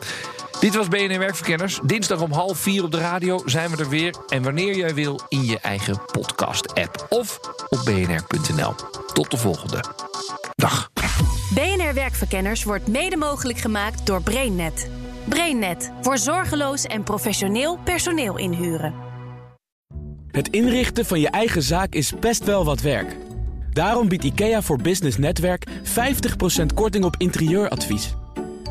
Dit 0.61 0.75
was 0.75 0.87
BNR 0.87 1.19
Werkverkenners. 1.19 1.79
Dinsdag 1.83 2.21
om 2.21 2.31
half 2.31 2.57
vier 2.57 2.83
op 2.83 2.91
de 2.91 2.97
radio 2.97 3.41
zijn 3.45 3.69
we 3.69 3.77
er 3.77 3.89
weer. 3.89 4.15
En 4.27 4.43
wanneer 4.43 4.75
jij 4.75 4.93
wil 4.93 5.19
in 5.27 5.45
je 5.45 5.59
eigen 5.59 6.01
podcast-app 6.11 7.05
of 7.09 7.39
op 7.69 7.81
bnr.nl. 7.85 8.73
Tot 9.13 9.31
de 9.31 9.37
volgende. 9.37 9.83
Dag. 10.55 10.91
BNR 11.53 11.93
Werkverkenners 11.93 12.63
wordt 12.63 12.87
mede 12.87 13.17
mogelijk 13.17 13.59
gemaakt 13.59 14.05
door 14.05 14.21
BrainNet. 14.21 14.89
BrainNet 15.29 15.91
voor 16.01 16.17
zorgeloos 16.17 16.85
en 16.85 17.03
professioneel 17.03 17.77
personeel 17.83 18.37
inhuren. 18.37 18.93
Het 20.31 20.47
inrichten 20.47 21.05
van 21.05 21.19
je 21.19 21.29
eigen 21.29 21.61
zaak 21.61 21.93
is 21.93 22.13
best 22.19 22.43
wel 22.43 22.65
wat 22.65 22.81
werk. 22.81 23.15
Daarom 23.71 24.07
biedt 24.07 24.23
IKEA 24.23 24.61
voor 24.61 24.81
Business 24.81 25.17
Netwerk 25.17 25.67
50% 25.69 26.65
korting 26.73 27.03
op 27.03 27.15
interieuradvies. 27.17 28.15